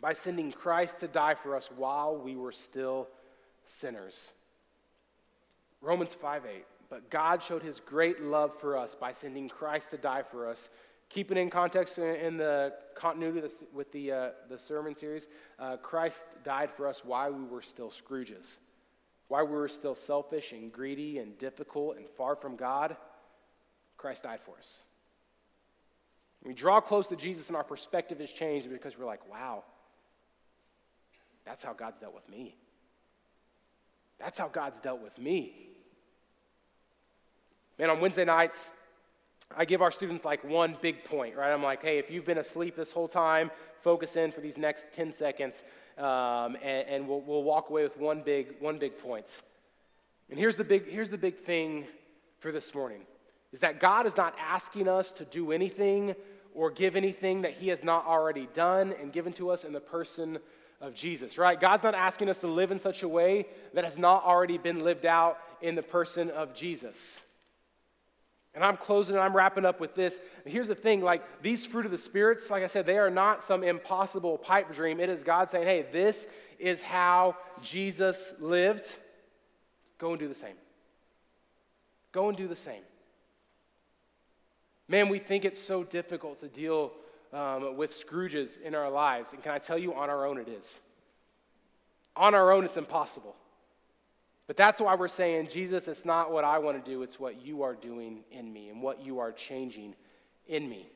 by 0.00 0.12
sending 0.12 0.52
Christ 0.52 1.00
to 1.00 1.08
die 1.08 1.34
for 1.34 1.56
us 1.56 1.70
while 1.74 2.16
we 2.16 2.36
were 2.36 2.52
still 2.52 3.08
sinners. 3.64 4.32
Romans 5.82 6.14
5 6.14 6.46
8. 6.46 6.64
But 6.88 7.10
God 7.10 7.42
showed 7.42 7.62
his 7.62 7.80
great 7.80 8.22
love 8.22 8.54
for 8.54 8.76
us 8.76 8.94
by 8.94 9.12
sending 9.12 9.48
Christ 9.48 9.90
to 9.90 9.96
die 9.96 10.22
for 10.22 10.48
us. 10.48 10.68
Keeping 11.08 11.36
in 11.36 11.50
context 11.50 11.98
in 11.98 12.38
the 12.38 12.72
continuity 12.94 13.46
with 13.74 13.92
the, 13.92 14.12
uh, 14.12 14.30
the 14.48 14.58
sermon 14.58 14.94
series, 14.94 15.28
uh, 15.58 15.76
Christ 15.76 16.24
died 16.44 16.70
for 16.70 16.86
us 16.86 17.04
while 17.04 17.32
we 17.32 17.44
were 17.44 17.60
still 17.60 17.90
Scrooges, 17.90 18.58
while 19.28 19.46
we 19.46 19.52
were 19.52 19.68
still 19.68 19.94
selfish 19.94 20.52
and 20.52 20.72
greedy 20.72 21.18
and 21.18 21.36
difficult 21.38 21.96
and 21.96 22.08
far 22.08 22.34
from 22.34 22.56
God. 22.56 22.96
Christ 23.98 24.22
died 24.22 24.40
for 24.40 24.56
us. 24.56 24.84
We 26.44 26.54
draw 26.54 26.80
close 26.80 27.08
to 27.08 27.16
Jesus 27.16 27.48
and 27.48 27.56
our 27.56 27.64
perspective 27.64 28.20
is 28.20 28.30
changed 28.30 28.70
because 28.70 28.98
we're 28.98 29.06
like, 29.06 29.30
wow, 29.30 29.64
that's 31.44 31.62
how 31.62 31.72
God's 31.72 31.98
dealt 31.98 32.14
with 32.14 32.28
me. 32.28 32.56
That's 34.18 34.38
how 34.38 34.48
God's 34.48 34.80
dealt 34.80 35.02
with 35.02 35.18
me. 35.18 35.71
Man, 37.82 37.90
on 37.90 38.00
Wednesday 38.00 38.24
nights, 38.24 38.70
I 39.56 39.64
give 39.64 39.82
our 39.82 39.90
students 39.90 40.24
like 40.24 40.44
one 40.44 40.76
big 40.80 41.02
point, 41.02 41.34
right? 41.34 41.52
I'm 41.52 41.64
like, 41.64 41.82
hey, 41.82 41.98
if 41.98 42.12
you've 42.12 42.24
been 42.24 42.38
asleep 42.38 42.76
this 42.76 42.92
whole 42.92 43.08
time, 43.08 43.50
focus 43.80 44.14
in 44.14 44.30
for 44.30 44.40
these 44.40 44.56
next 44.56 44.92
10 44.94 45.12
seconds, 45.12 45.64
um, 45.98 46.56
and, 46.62 46.88
and 46.88 47.08
we'll, 47.08 47.22
we'll 47.22 47.42
walk 47.42 47.70
away 47.70 47.82
with 47.82 47.98
one 47.98 48.22
big, 48.22 48.54
one 48.60 48.78
big 48.78 48.98
point. 48.98 49.40
And 50.30 50.38
here's 50.38 50.56
the 50.56 50.62
big, 50.62 50.88
here's 50.88 51.10
the 51.10 51.18
big 51.18 51.38
thing 51.38 51.88
for 52.38 52.52
this 52.52 52.72
morning 52.72 53.00
is 53.50 53.58
that 53.58 53.80
God 53.80 54.06
is 54.06 54.16
not 54.16 54.36
asking 54.38 54.86
us 54.86 55.12
to 55.14 55.24
do 55.24 55.50
anything 55.50 56.14
or 56.54 56.70
give 56.70 56.94
anything 56.94 57.42
that 57.42 57.50
he 57.50 57.66
has 57.66 57.82
not 57.82 58.06
already 58.06 58.46
done 58.54 58.94
and 59.00 59.12
given 59.12 59.32
to 59.32 59.50
us 59.50 59.64
in 59.64 59.72
the 59.72 59.80
person 59.80 60.38
of 60.80 60.94
Jesus, 60.94 61.36
right? 61.36 61.58
God's 61.58 61.82
not 61.82 61.96
asking 61.96 62.28
us 62.28 62.36
to 62.38 62.46
live 62.46 62.70
in 62.70 62.78
such 62.78 63.02
a 63.02 63.08
way 63.08 63.46
that 63.74 63.82
has 63.82 63.98
not 63.98 64.22
already 64.22 64.56
been 64.56 64.78
lived 64.78 65.04
out 65.04 65.38
in 65.60 65.74
the 65.74 65.82
person 65.82 66.30
of 66.30 66.54
Jesus. 66.54 67.20
And 68.54 68.62
I'm 68.62 68.76
closing 68.76 69.16
and 69.16 69.24
I'm 69.24 69.34
wrapping 69.34 69.64
up 69.64 69.80
with 69.80 69.94
this. 69.94 70.20
Here's 70.44 70.68
the 70.68 70.74
thing 70.74 71.00
like 71.00 71.42
these 71.42 71.64
fruit 71.64 71.86
of 71.86 71.90
the 71.90 71.98
spirits, 71.98 72.50
like 72.50 72.62
I 72.62 72.66
said, 72.66 72.84
they 72.84 72.98
are 72.98 73.10
not 73.10 73.42
some 73.42 73.64
impossible 73.64 74.36
pipe 74.36 74.72
dream. 74.72 75.00
It 75.00 75.08
is 75.08 75.22
God 75.22 75.50
saying, 75.50 75.64
hey, 75.64 75.86
this 75.90 76.26
is 76.58 76.82
how 76.82 77.36
Jesus 77.62 78.34
lived. 78.38 78.84
Go 79.98 80.10
and 80.10 80.18
do 80.18 80.28
the 80.28 80.34
same. 80.34 80.56
Go 82.12 82.28
and 82.28 82.36
do 82.36 82.46
the 82.46 82.56
same. 82.56 82.82
Man, 84.86 85.08
we 85.08 85.18
think 85.18 85.46
it's 85.46 85.60
so 85.60 85.84
difficult 85.84 86.40
to 86.40 86.48
deal 86.48 86.92
um, 87.32 87.78
with 87.78 87.92
Scrooges 87.92 88.60
in 88.60 88.74
our 88.74 88.90
lives. 88.90 89.32
And 89.32 89.42
can 89.42 89.52
I 89.52 89.58
tell 89.58 89.78
you, 89.78 89.94
on 89.94 90.10
our 90.10 90.26
own, 90.26 90.36
it 90.36 90.48
is. 90.48 90.80
On 92.14 92.34
our 92.34 92.52
own, 92.52 92.66
it's 92.66 92.76
impossible. 92.76 93.34
But 94.52 94.58
that's 94.58 94.82
why 94.82 94.94
we're 94.96 95.08
saying, 95.08 95.48
Jesus, 95.50 95.88
it's 95.88 96.04
not 96.04 96.30
what 96.30 96.44
I 96.44 96.58
want 96.58 96.84
to 96.84 96.90
do, 96.90 97.02
it's 97.02 97.18
what 97.18 97.40
you 97.40 97.62
are 97.62 97.74
doing 97.74 98.22
in 98.30 98.52
me 98.52 98.68
and 98.68 98.82
what 98.82 99.02
you 99.02 99.18
are 99.18 99.32
changing 99.32 99.94
in 100.46 100.68
me. 100.68 100.90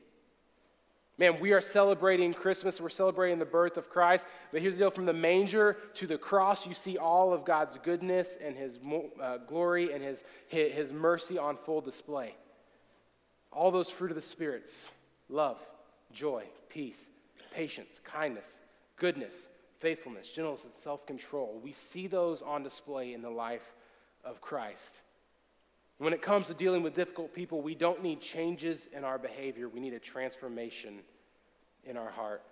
Man, 1.17 1.39
we 1.39 1.53
are 1.53 1.59
celebrating 1.59 2.35
Christmas. 2.35 2.79
We're 2.79 2.89
celebrating 2.89 3.39
the 3.39 3.45
birth 3.45 3.77
of 3.77 3.89
Christ. 3.89 4.27
But 4.51 4.61
here's 4.61 4.75
the 4.75 4.81
deal 4.81 4.91
from 4.91 5.07
the 5.07 5.13
manger 5.13 5.77
to 5.95 6.05
the 6.05 6.19
cross, 6.19 6.67
you 6.67 6.75
see 6.75 6.99
all 6.99 7.33
of 7.33 7.45
God's 7.45 7.79
goodness 7.79 8.37
and 8.39 8.55
his 8.55 8.77
uh, 9.19 9.37
glory 9.37 9.91
and 9.91 10.03
his, 10.03 10.23
his 10.49 10.93
mercy 10.93 11.39
on 11.39 11.57
full 11.57 11.81
display. 11.81 12.35
All 13.51 13.71
those 13.71 13.89
fruit 13.89 14.11
of 14.11 14.15
the 14.15 14.21
spirits 14.21 14.91
love, 15.29 15.57
joy, 16.11 16.43
peace, 16.69 17.07
patience, 17.55 18.01
kindness, 18.03 18.59
goodness, 18.97 19.47
faithfulness, 19.79 20.29
gentleness, 20.29 20.63
and 20.63 20.73
self 20.73 21.05
control. 21.05 21.59
We 21.63 21.71
see 21.71 22.07
those 22.07 22.41
on 22.41 22.63
display 22.63 23.13
in 23.13 23.21
the 23.21 23.29
life 23.29 23.65
of 24.23 24.41
Christ. 24.41 25.01
When 25.97 26.13
it 26.13 26.21
comes 26.21 26.47
to 26.47 26.53
dealing 26.53 26.83
with 26.83 26.95
difficult 26.95 27.33
people, 27.33 27.61
we 27.61 27.73
don't 27.73 28.03
need 28.03 28.21
changes 28.21 28.87
in 28.95 29.03
our 29.03 29.17
behavior, 29.17 29.67
we 29.67 29.79
need 29.79 29.93
a 29.93 29.99
transformation 29.99 30.99
in 31.83 31.97
our 31.97 32.09
heart. 32.09 32.43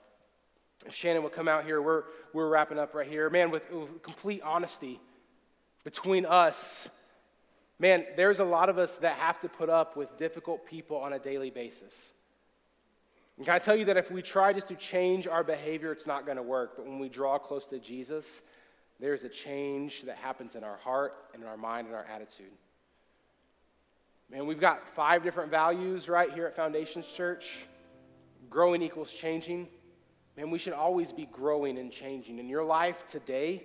If 0.85 0.93
Shannon 0.93 1.23
would 1.23 1.31
come 1.31 1.47
out 1.47 1.63
here, 1.63 1.81
we're, 1.81 2.03
we're 2.33 2.49
wrapping 2.49 2.77
up 2.77 2.93
right 2.93 3.07
here. 3.07 3.29
Man, 3.29 3.49
with, 3.49 3.71
with 3.71 4.01
complete 4.01 4.41
honesty 4.43 4.99
between 5.83 6.25
us 6.25 6.89
Man, 7.77 8.05
there's 8.15 8.39
a 8.39 8.45
lot 8.45 8.69
of 8.69 8.77
us 8.77 8.97
that 8.97 9.13
have 9.17 9.39
to 9.41 9.49
put 9.49 9.69
up 9.69 9.97
with 9.97 10.17
difficult 10.17 10.65
people 10.65 10.97
on 10.97 11.13
a 11.13 11.19
daily 11.19 11.49
basis. 11.49 12.13
And 13.37 13.45
can 13.45 13.55
I 13.55 13.59
tell 13.59 13.75
you 13.75 13.85
that 13.85 13.97
if 13.97 14.11
we 14.11 14.21
try 14.21 14.53
just 14.53 14.69
to 14.69 14.75
change 14.75 15.27
our 15.27 15.43
behavior, 15.43 15.91
it's 15.91 16.07
not 16.07 16.25
going 16.25 16.37
to 16.37 16.43
work. 16.43 16.77
But 16.77 16.85
when 16.85 16.99
we 16.99 17.09
draw 17.09 17.37
close 17.37 17.67
to 17.67 17.79
Jesus, 17.79 18.41
there's 18.99 19.23
a 19.23 19.29
change 19.29 20.03
that 20.03 20.15
happens 20.15 20.55
in 20.55 20.63
our 20.63 20.77
heart 20.77 21.13
and 21.33 21.43
in 21.43 21.49
our 21.49 21.57
mind 21.57 21.87
and 21.87 21.95
our 21.95 22.05
attitude. 22.05 22.51
Man, 24.31 24.47
we've 24.47 24.59
got 24.59 24.87
five 24.87 25.21
different 25.23 25.51
values 25.51 26.07
right 26.09 26.31
here 26.33 26.47
at 26.47 26.55
Foundations 26.55 27.05
Church. 27.05 27.67
Growing 28.49 28.81
equals 28.81 29.11
changing. 29.11 29.67
Man, 30.37 30.49
we 30.49 30.57
should 30.57 30.73
always 30.73 31.11
be 31.11 31.27
growing 31.31 31.77
and 31.77 31.91
changing. 31.91 32.39
And 32.39 32.49
your 32.49 32.63
life 32.63 33.05
today 33.07 33.63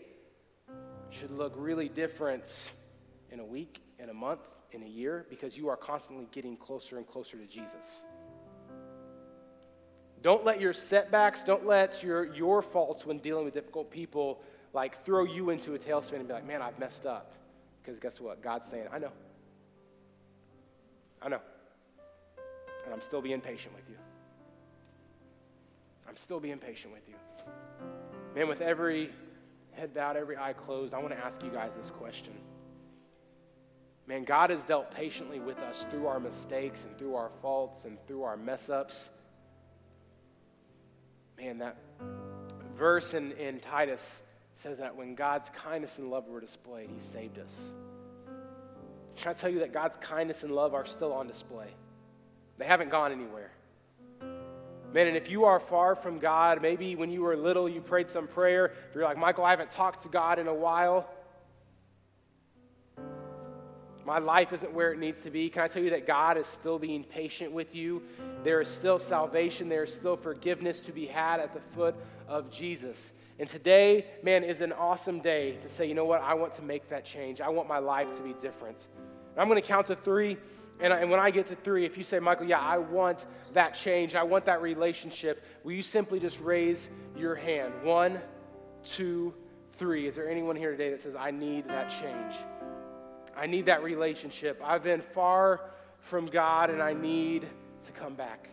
should 1.11 1.31
look 1.31 1.55
really 1.57 1.89
different 1.89 2.73
in 3.31 3.41
a 3.41 3.45
week, 3.45 3.83
in 3.99 4.09
a 4.09 4.15
month, 4.15 4.53
in 4.73 4.83
a 4.83 4.87
year, 4.87 5.27
because 5.31 5.57
you 5.57 5.69
are 5.69 5.77
constantly 5.77 6.29
getting 6.33 6.57
closer 6.57 6.97
and 6.97 7.07
closer 7.07 7.37
to 7.37 7.47
Jesus. 7.47 8.05
Don't 10.23 10.45
let 10.45 10.61
your 10.61 10.73
setbacks, 10.73 11.43
don't 11.43 11.67
let 11.67 12.03
your, 12.03 12.35
your 12.35 12.61
faults 12.63 13.07
when 13.07 13.19
dealing 13.19 13.45
with 13.45 13.55
difficult 13.55 13.91
people 13.91 14.43
like 14.73 15.03
throw 15.03 15.25
you 15.25 15.51
into 15.51 15.75
a 15.75 15.79
tailspin 15.79 16.17
and 16.17 16.29
be 16.29 16.35
like, 16.35 16.47
man, 16.47 16.63
I've 16.63 16.79
messed 16.79 17.07
up. 17.07 17.33
Because 17.83 17.99
guess 17.99 18.21
what? 18.21 18.43
God's 18.43 18.69
saying, 18.69 18.87
I 18.93 18.99
know. 18.99 19.13
I 21.23 21.29
know. 21.29 21.41
And 22.85 22.95
I'm 22.95 23.01
still 23.01 23.23
being 23.23 23.41
patient 23.41 23.75
with 23.75 23.89
you. 23.89 23.97
I'm 26.09 26.17
still 26.17 26.41
being 26.41 26.59
patient 26.59 26.93
with 26.93 27.09
you. 27.09 27.15
Man, 28.35 28.49
with 28.49 28.61
every 28.61 29.11
head 29.73 29.95
bowed, 29.95 30.17
every 30.17 30.37
eye 30.37 30.53
closed, 30.53 30.93
I 30.93 30.99
want 30.99 31.11
to 31.11 31.25
ask 31.25 31.43
you 31.43 31.51
guys 31.51 31.75
this 31.77 31.91
question. 31.91 32.35
Man, 34.07 34.25
God 34.25 34.51
has 34.51 34.65
dealt 34.65 34.91
patiently 34.91 35.39
with 35.39 35.59
us 35.61 35.87
through 35.91 36.07
our 36.07 36.19
mistakes 36.19 36.85
and 36.85 36.99
through 36.99 37.15
our 37.15 37.31
faults 37.41 37.85
and 37.85 37.97
through 38.07 38.25
our 38.25 38.37
mess 38.37 38.69
ups. 38.69 39.11
Man, 41.41 41.59
that 41.59 41.77
verse 42.77 43.15
in, 43.15 43.33
in 43.33 43.61
Titus 43.61 44.23
says 44.57 44.79
that 44.79 44.95
when 44.95 45.15
God's 45.15 45.49
kindness 45.51 45.99
and 45.99 46.11
love 46.11 46.29
were 46.29 46.41
displayed, 46.41 46.91
He 46.93 47.01
saved 47.01 47.39
us. 47.39 47.73
Can 49.17 49.31
I 49.31 49.35
tell 49.35 49.51
you 49.51 49.61
that 49.61 49.73
God's 49.73 49.97
kindness 49.97 50.43
and 50.43 50.53
love 50.53 50.75
are 50.75 50.85
still 50.85 51.13
on 51.13 51.27
display? 51.27 51.69
They 52.59 52.67
haven't 52.67 52.91
gone 52.91 53.11
anywhere. 53.11 53.51
Man, 54.93 55.07
and 55.07 55.17
if 55.17 55.31
you 55.31 55.45
are 55.45 55.61
far 55.61 55.95
from 55.95 56.19
God, 56.19 56.61
maybe 56.61 56.95
when 56.95 57.11
you 57.11 57.23
were 57.23 57.37
little 57.37 57.69
you 57.69 57.81
prayed 57.81 58.11
some 58.11 58.27
prayer, 58.27 58.73
you're 58.95 59.05
like, 59.05 59.17
Michael, 59.17 59.45
I 59.45 59.51
haven't 59.51 59.71
talked 59.71 60.03
to 60.03 60.09
God 60.09 60.39
in 60.39 60.47
a 60.47 60.55
while. 60.55 61.09
My 64.11 64.19
life 64.19 64.53
isn't 64.53 64.73
where 64.73 64.93
it 64.93 64.99
needs 64.99 65.21
to 65.21 65.31
be. 65.31 65.49
Can 65.49 65.63
I 65.63 65.69
tell 65.69 65.85
you 65.85 65.91
that 65.91 66.05
God 66.05 66.37
is 66.37 66.49
still 66.49 66.81
being 66.81 67.05
patient 67.05 67.53
with 67.53 67.77
you? 67.77 68.03
There 68.43 68.61
is 68.61 68.67
still 68.67 68.99
salvation, 68.99 69.69
there 69.69 69.85
is 69.85 69.95
still 69.95 70.17
forgiveness 70.17 70.81
to 70.81 70.93
be 70.93 71.07
had 71.07 71.39
at 71.39 71.55
the 71.55 71.61
foot 71.61 71.95
of 72.27 72.51
Jesus. 72.51 73.13
And 73.39 73.49
today, 73.49 74.07
man, 74.25 74.43
is 74.43 74.63
an 74.63 74.73
awesome 74.73 75.21
day 75.21 75.59
to 75.63 75.69
say, 75.69 75.87
you 75.87 75.95
know 75.95 76.07
what? 76.07 76.23
I 76.23 76.35
want 76.35 76.53
to 76.55 76.63
make 76.63 76.89
that 76.89 77.05
change. 77.05 77.41
I 77.41 77.51
want 77.51 77.69
my 77.69 77.79
life 77.79 78.17
to 78.17 78.23
be 78.25 78.33
different. 78.33 78.89
I'm 79.37 79.47
going 79.47 79.63
to 79.63 79.69
count 79.69 79.87
to 79.87 79.95
three. 79.95 80.37
And, 80.81 80.93
and 80.93 81.09
when 81.09 81.21
I 81.21 81.31
get 81.31 81.47
to 81.47 81.55
three, 81.55 81.85
if 81.85 81.97
you 81.97 82.03
say, 82.03 82.19
Michael, 82.19 82.47
yeah, 82.47 82.59
I 82.59 82.79
want 82.79 83.27
that 83.53 83.77
change, 83.77 84.17
I 84.17 84.25
want 84.25 84.45
that 84.47 84.61
relationship, 84.61 85.45
will 85.63 85.71
you 85.71 85.83
simply 85.83 86.19
just 86.19 86.41
raise 86.41 86.89
your 87.17 87.37
hand? 87.37 87.73
One, 87.85 88.19
two, 88.85 89.33
three. 89.69 90.09
Is 90.09 90.17
there 90.17 90.29
anyone 90.29 90.57
here 90.57 90.73
today 90.73 90.91
that 90.91 91.01
says, 91.01 91.15
I 91.15 91.31
need 91.31 91.69
that 91.69 91.91
change? 91.91 92.35
I 93.37 93.47
need 93.47 93.67
that 93.67 93.83
relationship. 93.83 94.61
I've 94.65 94.83
been 94.83 95.01
far 95.01 95.61
from 96.01 96.27
God 96.27 96.71
and 96.71 96.83
I 96.83 96.93
need 96.93 97.47
to 97.87 97.93
come 97.93 98.15
back. 98.15 98.49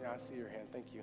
Yeah, 0.00 0.12
I 0.12 0.16
see 0.16 0.34
your 0.34 0.48
hand. 0.48 0.68
Thank 0.72 0.94
you. 0.94 1.02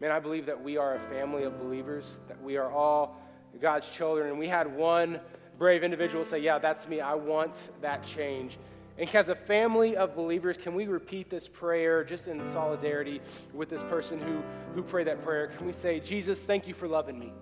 Man, 0.00 0.10
I 0.10 0.18
believe 0.18 0.46
that 0.46 0.62
we 0.62 0.76
are 0.76 0.96
a 0.96 1.00
family 1.00 1.44
of 1.44 1.58
believers, 1.58 2.20
that 2.28 2.42
we 2.42 2.56
are 2.56 2.70
all 2.70 3.16
God's 3.60 3.88
children. 3.88 4.28
And 4.28 4.38
we 4.38 4.48
had 4.48 4.74
one 4.74 5.20
brave 5.58 5.84
individual 5.84 6.24
say, 6.24 6.40
Yeah, 6.40 6.58
that's 6.58 6.88
me. 6.88 7.00
I 7.00 7.14
want 7.14 7.70
that 7.80 8.02
change. 8.02 8.58
And 8.96 9.12
as 9.14 9.28
a 9.28 9.34
family 9.34 9.96
of 9.96 10.14
believers, 10.14 10.56
can 10.56 10.74
we 10.74 10.86
repeat 10.86 11.28
this 11.28 11.48
prayer 11.48 12.04
just 12.04 12.28
in 12.28 12.42
solidarity 12.44 13.20
with 13.52 13.68
this 13.68 13.82
person 13.82 14.20
who, 14.20 14.42
who 14.74 14.82
prayed 14.82 15.08
that 15.08 15.22
prayer? 15.22 15.48
Can 15.48 15.66
we 15.66 15.72
say, 15.72 15.98
Jesus, 15.98 16.44
thank 16.44 16.68
you 16.68 16.74
for 16.74 16.86
loving 16.86 17.18
me? 17.18 17.32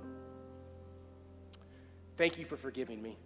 Thank 2.17 2.39
you 2.39 2.47
for 2.47 2.57
forgiving 2.57 3.03
me. 3.03 3.19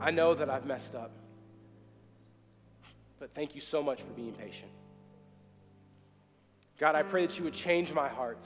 I 0.00 0.10
know 0.10 0.34
that 0.34 0.48
I've 0.48 0.66
messed 0.66 0.94
up, 0.94 1.10
but 3.18 3.34
thank 3.34 3.54
you 3.54 3.60
so 3.60 3.82
much 3.82 4.02
for 4.02 4.10
being 4.10 4.32
patient. 4.32 4.70
God, 6.78 6.94
I 6.94 7.02
pray 7.02 7.26
that 7.26 7.38
you 7.38 7.44
would 7.44 7.54
change 7.54 7.92
my 7.92 8.08
heart 8.08 8.44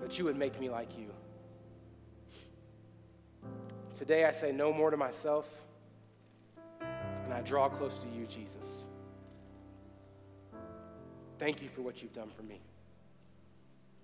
that 0.00 0.18
you 0.18 0.24
would 0.24 0.36
make 0.36 0.58
me 0.60 0.68
like 0.68 0.98
you. 0.98 1.06
Today 4.00 4.24
I 4.24 4.30
say 4.30 4.50
no 4.50 4.72
more 4.72 4.90
to 4.90 4.96
myself, 4.96 5.46
and 7.22 7.34
I 7.34 7.42
draw 7.42 7.68
close 7.68 7.98
to 7.98 8.08
you, 8.08 8.24
Jesus. 8.24 8.86
Thank 11.38 11.60
you 11.60 11.68
for 11.68 11.82
what 11.82 12.00
you've 12.00 12.14
done 12.14 12.30
for 12.30 12.42
me. 12.42 12.62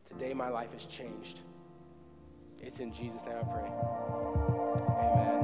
Today 0.04 0.34
my 0.34 0.50
life 0.50 0.70
has 0.74 0.84
changed. 0.84 1.40
It's 2.60 2.78
in 2.78 2.92
Jesus' 2.92 3.24
name 3.24 3.36
I 3.40 3.44
pray. 3.44 3.70
Amen. 5.00 5.40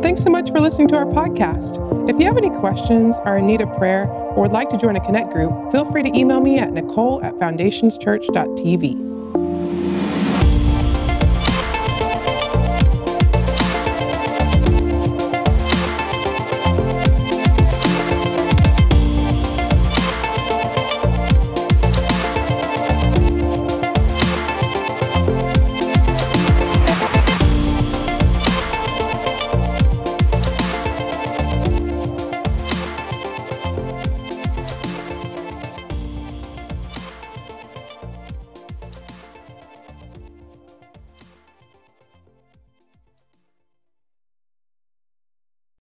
Thanks 0.00 0.22
so 0.22 0.30
much 0.30 0.52
for 0.52 0.60
listening 0.60 0.86
to 0.88 0.96
our 0.96 1.06
podcast. 1.06 2.08
If 2.08 2.20
you 2.20 2.26
have 2.26 2.36
any 2.36 2.50
questions, 2.50 3.18
are 3.18 3.38
in 3.38 3.48
need 3.48 3.62
of 3.62 3.76
prayer, 3.76 4.06
or 4.08 4.42
would 4.42 4.52
like 4.52 4.68
to 4.68 4.76
join 4.76 4.94
a 4.94 5.00
Connect 5.00 5.32
group, 5.32 5.72
feel 5.72 5.90
free 5.90 6.04
to 6.04 6.16
email 6.16 6.40
me 6.40 6.60
at 6.60 6.72
nicole 6.72 7.20
at 7.24 7.34
foundationschurch.tv. 7.34 9.11